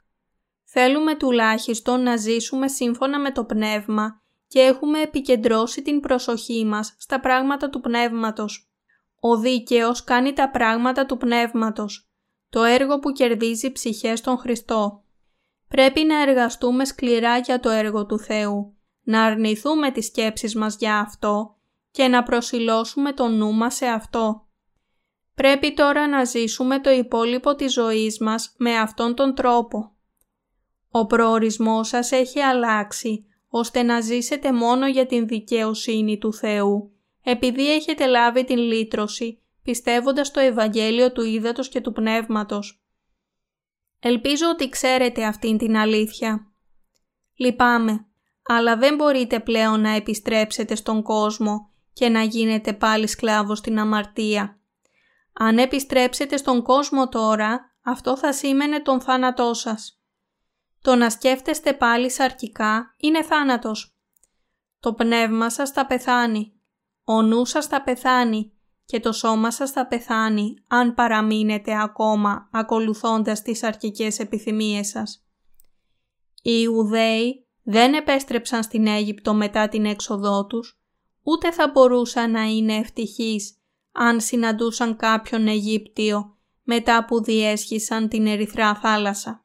Θέλουμε 0.64 1.16
τουλάχιστον 1.16 2.02
να 2.02 2.16
ζήσουμε 2.16 2.68
σύμφωνα 2.68 3.20
με 3.20 3.32
το 3.32 3.44
πνεύμα 3.44 4.21
και 4.52 4.60
έχουμε 4.60 5.00
επικεντρώσει 5.00 5.82
την 5.82 6.00
προσοχή 6.00 6.64
μας 6.64 6.94
στα 6.98 7.20
πράγματα 7.20 7.70
του 7.70 7.80
πνεύματος. 7.80 8.72
Ο 9.20 9.36
δίκαιος 9.36 10.04
κάνει 10.04 10.32
τα 10.32 10.50
πράγματα 10.50 11.06
του 11.06 11.16
πνεύματος, 11.16 12.10
το 12.48 12.62
έργο 12.62 12.98
που 12.98 13.12
κερδίζει 13.12 13.72
ψυχές 13.72 14.18
στον 14.18 14.38
Χριστό. 14.38 15.04
Πρέπει 15.68 16.04
να 16.04 16.22
εργαστούμε 16.22 16.84
σκληρά 16.84 17.38
για 17.38 17.60
το 17.60 17.70
έργο 17.70 18.06
του 18.06 18.18
Θεού, 18.18 18.76
να 19.02 19.22
αρνηθούμε 19.22 19.90
τις 19.90 20.06
σκέψεις 20.06 20.54
μας 20.54 20.76
για 20.78 20.98
αυτό 20.98 21.56
και 21.90 22.08
να 22.08 22.22
προσιλώσουμε 22.22 23.12
το 23.12 23.28
νου 23.28 23.52
μας 23.52 23.74
σε 23.74 23.86
αυτό. 23.86 24.46
Πρέπει 25.34 25.74
τώρα 25.74 26.08
να 26.08 26.24
ζήσουμε 26.24 26.80
το 26.80 26.90
υπόλοιπο 26.90 27.54
της 27.54 27.72
ζωής 27.72 28.18
μας 28.18 28.54
με 28.56 28.78
αυτόν 28.78 29.14
τον 29.14 29.34
τρόπο. 29.34 29.92
Ο 30.90 31.06
προορισμός 31.06 31.88
σας 31.88 32.12
έχει 32.12 32.40
αλλάξει 32.40 33.26
ώστε 33.54 33.82
να 33.82 34.00
ζήσετε 34.00 34.52
μόνο 34.52 34.86
για 34.86 35.06
την 35.06 35.26
δικαιοσύνη 35.26 36.18
του 36.18 36.34
Θεού, 36.34 36.92
επειδή 37.22 37.72
έχετε 37.74 38.06
λάβει 38.06 38.44
την 38.44 38.58
λύτρωση, 38.58 39.42
πιστεύοντας 39.62 40.30
το 40.30 40.40
Ευαγγέλιο 40.40 41.12
του 41.12 41.22
Ήδατος 41.22 41.68
και 41.68 41.80
του 41.80 41.92
Πνεύματος. 41.92 42.82
Ελπίζω 44.00 44.48
ότι 44.48 44.68
ξέρετε 44.68 45.24
αυτήν 45.24 45.58
την 45.58 45.76
αλήθεια. 45.76 46.52
Λυπάμαι, 47.36 48.06
αλλά 48.42 48.76
δεν 48.76 48.94
μπορείτε 48.94 49.40
πλέον 49.40 49.80
να 49.80 49.90
επιστρέψετε 49.90 50.74
στον 50.74 51.02
κόσμο 51.02 51.70
και 51.92 52.08
να 52.08 52.22
γίνετε 52.22 52.72
πάλι 52.72 53.06
σκλάβος 53.06 53.58
στην 53.58 53.78
αμαρτία. 53.78 54.60
Αν 55.32 55.58
επιστρέψετε 55.58 56.36
στον 56.36 56.62
κόσμο 56.62 57.08
τώρα, 57.08 57.74
αυτό 57.82 58.16
θα 58.16 58.32
σήμαινε 58.32 58.80
τον 58.80 59.00
θάνατό 59.00 59.54
σας. 59.54 60.01
Το 60.82 60.94
να 60.94 61.10
σκέφτεστε 61.10 61.72
πάλι 61.72 62.10
σαρκικά 62.10 62.94
είναι 62.96 63.22
θάνατος. 63.22 63.96
Το 64.80 64.94
πνεύμα 64.94 65.50
σας 65.50 65.70
θα 65.70 65.86
πεθάνει, 65.86 66.52
ο 67.04 67.22
νου 67.22 67.44
σας 67.44 67.66
θα 67.66 67.82
πεθάνει 67.82 68.52
και 68.84 69.00
το 69.00 69.12
σώμα 69.12 69.50
σας 69.50 69.70
θα 69.70 69.86
πεθάνει 69.86 70.54
αν 70.68 70.94
παραμείνετε 70.94 71.80
ακόμα 71.82 72.48
ακολουθώντας 72.52 73.42
τις 73.42 73.62
αρχικές 73.62 74.18
επιθυμίες 74.18 74.88
σας. 74.88 75.26
Οι 76.42 76.52
Ιουδαίοι 76.62 77.46
δεν 77.62 77.94
επέστρεψαν 77.94 78.62
στην 78.62 78.86
Αίγυπτο 78.86 79.34
μετά 79.34 79.68
την 79.68 79.84
έξοδό 79.84 80.46
τους, 80.46 80.80
ούτε 81.22 81.52
θα 81.52 81.70
μπορούσαν 81.70 82.30
να 82.30 82.42
είναι 82.42 82.74
ευτυχείς 82.74 83.56
αν 83.92 84.20
συναντούσαν 84.20 84.96
κάποιον 84.96 85.46
Αιγύπτιο 85.46 86.36
μετά 86.62 87.04
που 87.04 87.22
διέσχισαν 87.22 88.08
την 88.08 88.26
Ερυθρά 88.26 88.74
θάλασσα. 88.74 89.44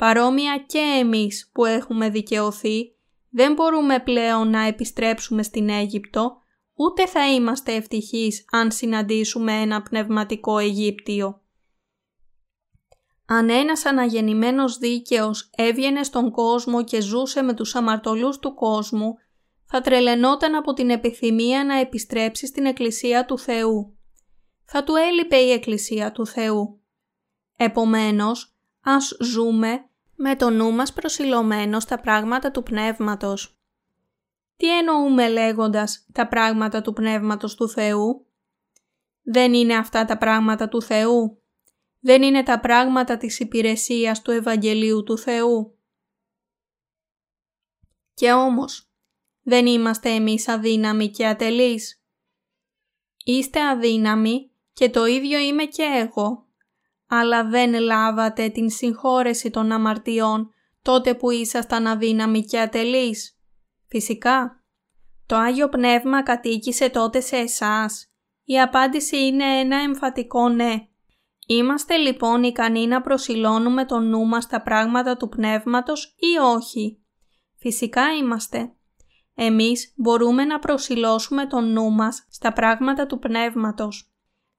Παρόμοια 0.00 0.64
και 0.66 0.78
εμείς 0.78 1.50
που 1.52 1.64
έχουμε 1.64 2.10
δικαιωθεί, 2.10 2.96
δεν 3.30 3.52
μπορούμε 3.52 4.00
πλέον 4.00 4.50
να 4.50 4.66
επιστρέψουμε 4.66 5.42
στην 5.42 5.68
Αίγυπτο, 5.68 6.36
ούτε 6.74 7.06
θα 7.06 7.32
είμαστε 7.32 7.74
ευτυχείς 7.74 8.44
αν 8.50 8.70
συναντήσουμε 8.70 9.52
ένα 9.52 9.82
πνευματικό 9.82 10.58
Αιγύπτιο. 10.58 11.42
Αν 13.26 13.50
ένας 13.50 13.84
αναγεννημένος 13.84 14.78
δίκαιος 14.78 15.50
έβγαινε 15.56 16.02
στον 16.02 16.30
κόσμο 16.30 16.84
και 16.84 17.00
ζούσε 17.00 17.42
με 17.42 17.54
τους 17.54 17.74
αμαρτωλούς 17.74 18.38
του 18.38 18.54
κόσμου, 18.54 19.14
θα 19.66 19.80
τρελαινόταν 19.80 20.54
από 20.54 20.72
την 20.72 20.90
επιθυμία 20.90 21.64
να 21.64 21.78
επιστρέψει 21.78 22.46
στην 22.46 22.66
Εκκλησία 22.66 23.24
του 23.24 23.38
Θεού. 23.38 23.98
Θα 24.64 24.84
του 24.84 24.94
έλειπε 24.94 25.36
η 25.36 25.50
Εκκλησία 25.50 26.12
του 26.12 26.26
Θεού. 26.26 26.80
Επομένως, 27.56 28.54
ας 28.82 29.16
ζούμε 29.20 29.84
με 30.22 30.36
το 30.36 30.50
νου 30.50 30.72
μας 30.72 30.92
προσιλωμένο 30.92 31.80
στα 31.80 32.00
πράγματα 32.00 32.50
του 32.50 32.62
Πνεύματος. 32.62 33.58
Τι 34.56 34.78
εννοούμε 34.78 35.28
λέγοντας 35.28 36.06
τα 36.12 36.28
πράγματα 36.28 36.82
του 36.82 36.92
Πνεύματος 36.92 37.54
του 37.54 37.68
Θεού; 37.68 38.26
Δεν 39.22 39.54
είναι 39.54 39.76
αυτά 39.76 40.04
τα 40.04 40.18
πράγματα 40.18 40.68
του 40.68 40.82
Θεού; 40.82 41.42
Δεν 42.00 42.22
είναι 42.22 42.42
τα 42.42 42.60
πράγματα 42.60 43.16
της 43.16 43.40
υπηρεσίας 43.40 44.22
του 44.22 44.30
Ευαγγελίου 44.30 45.02
του 45.02 45.18
Θεού; 45.18 45.78
Και 48.14 48.32
όμως, 48.32 48.90
δεν 49.42 49.66
είμαστε 49.66 50.10
εμείς 50.10 50.48
αδύναμοι 50.48 51.10
και 51.10 51.26
ατελείς; 51.26 52.04
Είστε 53.24 53.68
αδύναμοι 53.68 54.50
και 54.72 54.90
το 54.90 55.06
ίδιο 55.06 55.38
είμαι 55.38 55.64
και 55.64 55.82
εγώ 55.82 56.49
αλλά 57.12 57.44
δεν 57.44 57.80
λάβατε 57.80 58.48
την 58.48 58.70
συγχώρεση 58.70 59.50
των 59.50 59.72
αμαρτιών 59.72 60.50
τότε 60.82 61.14
που 61.14 61.30
ήσασταν 61.30 61.86
αδύναμοι 61.86 62.44
και 62.44 62.60
ατελείς. 62.60 63.38
Φυσικά. 63.88 64.64
Το 65.26 65.36
Άγιο 65.36 65.68
Πνεύμα 65.68 66.22
κατοίκησε 66.22 66.90
τότε 66.90 67.20
σε 67.20 67.36
εσάς. 67.36 68.12
Η 68.44 68.60
απάντηση 68.60 69.26
είναι 69.26 69.44
ένα 69.44 69.76
εμφατικό 69.76 70.48
ναι. 70.48 70.74
Είμαστε 71.46 71.96
λοιπόν 71.96 72.42
ικανοί 72.42 72.86
να 72.86 73.00
προσιλώνουμε 73.00 73.84
το 73.84 73.98
νου 73.98 74.26
μας 74.26 74.44
στα 74.44 74.62
πράγματα 74.62 75.16
του 75.16 75.28
Πνεύματος 75.28 76.14
ή 76.16 76.38
όχι; 76.38 77.02
Φυσικά 77.58 78.02
είμαστε. 78.20 78.72
Εμείς 79.34 79.92
μπορούμε 79.96 80.44
να 80.44 80.58
προσιλώσουμε 80.58 81.46
το 81.46 81.60
νου 81.60 81.90
μας 81.90 82.26
στα 82.30 82.52
πράγματα 82.52 83.06
του 83.06 83.18
Πνεύματος. 83.18 84.09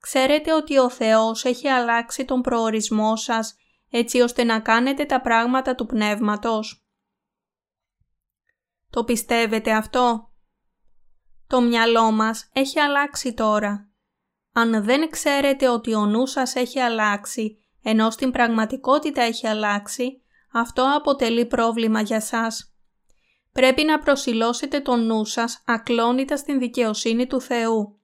Ξέρετε 0.01 0.53
ότι 0.53 0.77
ο 0.77 0.89
Θεός 0.89 1.45
έχει 1.45 1.67
αλλάξει 1.67 2.25
τον 2.25 2.41
προορισμό 2.41 3.15
σας 3.15 3.55
έτσι 3.89 4.21
ώστε 4.21 4.43
να 4.43 4.59
κάνετε 4.59 5.05
τα 5.05 5.21
πράγματα 5.21 5.75
του 5.75 5.85
Πνεύματος; 5.85 6.85
Το 8.89 9.03
πιστεύετε 9.03 9.71
αυτό; 9.71 10.31
Το 11.47 11.61
μυαλό 11.61 12.11
μας 12.11 12.49
έχει 12.53 12.79
αλλάξει 12.79 13.33
τώρα. 13.33 13.89
Αν 14.53 14.83
δεν 14.83 15.09
ξέρετε 15.09 15.69
ότι 15.69 15.93
ο 15.93 16.05
νου 16.05 16.25
σας 16.25 16.55
έχει 16.55 16.79
αλλάξει, 16.79 17.57
ενώ 17.81 18.09
στην 18.09 18.31
πραγματικότητα 18.31 19.21
έχει 19.21 19.47
αλλάξει, 19.47 20.21
αυτό 20.53 20.95
αποτελεί 20.95 21.45
πρόβλημα 21.45 22.01
για 22.01 22.21
σας. 22.21 22.75
Πρέπει 23.51 23.83
να 23.83 23.99
προσιλώσετε 23.99 24.79
τον 24.79 25.05
νου 25.05 25.25
σας 25.25 25.63
ακλόνητα 25.65 26.37
στην 26.37 26.59
δικαιοσύνη 26.59 27.27
του 27.27 27.41
Θεού. 27.41 28.00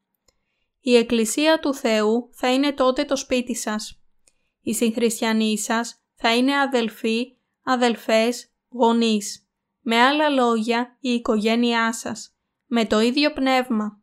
Η 0.88 0.96
Εκκλησία 0.96 1.60
του 1.60 1.74
Θεού 1.74 2.30
θα 2.34 2.54
είναι 2.54 2.74
τότε 2.74 3.04
το 3.04 3.16
σπίτι 3.16 3.56
σας. 3.56 4.02
Οι 4.62 4.74
συγχριστιανοί 4.74 5.60
σας 5.60 6.02
θα 6.16 6.36
είναι 6.36 6.60
αδελφοί, 6.60 7.36
αδελφές, 7.64 8.52
γονείς. 8.70 9.48
Με 9.80 10.02
άλλα 10.02 10.30
λόγια, 10.30 10.98
η 11.00 11.10
οικογένειά 11.10 11.94
σας, 11.94 12.36
με 12.66 12.86
το 12.86 13.00
ίδιο 13.00 13.34
πνεύμα. 13.34 14.02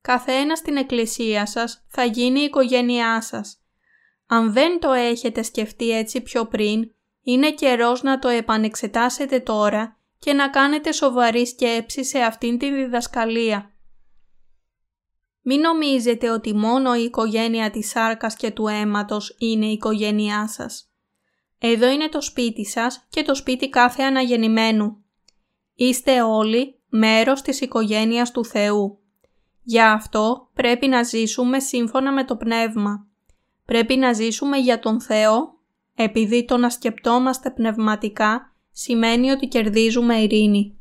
Καθένα 0.00 0.56
στην 0.56 0.76
εκκλησία 0.76 1.46
σας 1.46 1.84
θα 1.88 2.04
γίνει 2.04 2.40
η 2.40 2.44
οικογένειά 2.44 3.20
σας. 3.20 3.62
Αν 4.26 4.52
δεν 4.52 4.80
το 4.80 4.92
έχετε 4.92 5.42
σκεφτεί 5.42 5.90
έτσι 5.90 6.20
πιο 6.20 6.46
πριν, 6.46 6.94
είναι 7.22 7.52
καιρός 7.52 8.02
να 8.02 8.18
το 8.18 8.28
επανεξετάσετε 8.28 9.40
τώρα 9.40 9.98
και 10.18 10.32
να 10.32 10.50
κάνετε 10.50 10.92
σοβαρή 10.92 11.46
σκέψη 11.46 12.04
σε 12.04 12.18
αυτήν 12.18 12.58
τη 12.58 12.70
διδασκαλία. 12.70 13.74
Μην 15.42 15.60
νομίζετε 15.60 16.30
ότι 16.30 16.54
μόνο 16.54 16.94
η 16.94 17.02
οικογένεια 17.02 17.70
της 17.70 17.88
σάρκας 17.88 18.36
και 18.36 18.50
του 18.50 18.66
αίματος 18.66 19.36
είναι 19.38 19.66
η 19.66 19.72
οικογένειά 19.72 20.48
σας. 20.48 20.90
Εδώ 21.58 21.90
είναι 21.90 22.08
το 22.08 22.20
σπίτι 22.20 22.66
σας 22.66 23.06
και 23.10 23.22
το 23.22 23.34
σπίτι 23.34 23.68
κάθε 23.68 24.02
αναγεννημένου. 24.02 25.04
Είστε 25.74 26.22
όλοι 26.22 26.80
μέρος 26.88 27.42
της 27.42 27.60
οικογένειας 27.60 28.30
του 28.30 28.44
Θεού. 28.44 28.98
Γι' 29.62 29.80
αυτό 29.80 30.48
πρέπει 30.54 30.86
να 30.86 31.02
ζήσουμε 31.02 31.60
σύμφωνα 31.60 32.12
με 32.12 32.24
το 32.24 32.36
Πνεύμα. 32.36 33.06
Πρέπει 33.64 33.96
να 33.96 34.12
ζήσουμε 34.12 34.56
για 34.56 34.78
τον 34.78 35.00
Θεό, 35.00 35.58
επειδή 35.94 36.44
το 36.44 36.56
να 36.56 36.70
σκεπτόμαστε 36.70 37.50
πνευματικά 37.50 38.54
σημαίνει 38.72 39.30
ότι 39.30 39.46
κερδίζουμε 39.46 40.16
ειρήνη. 40.16 40.79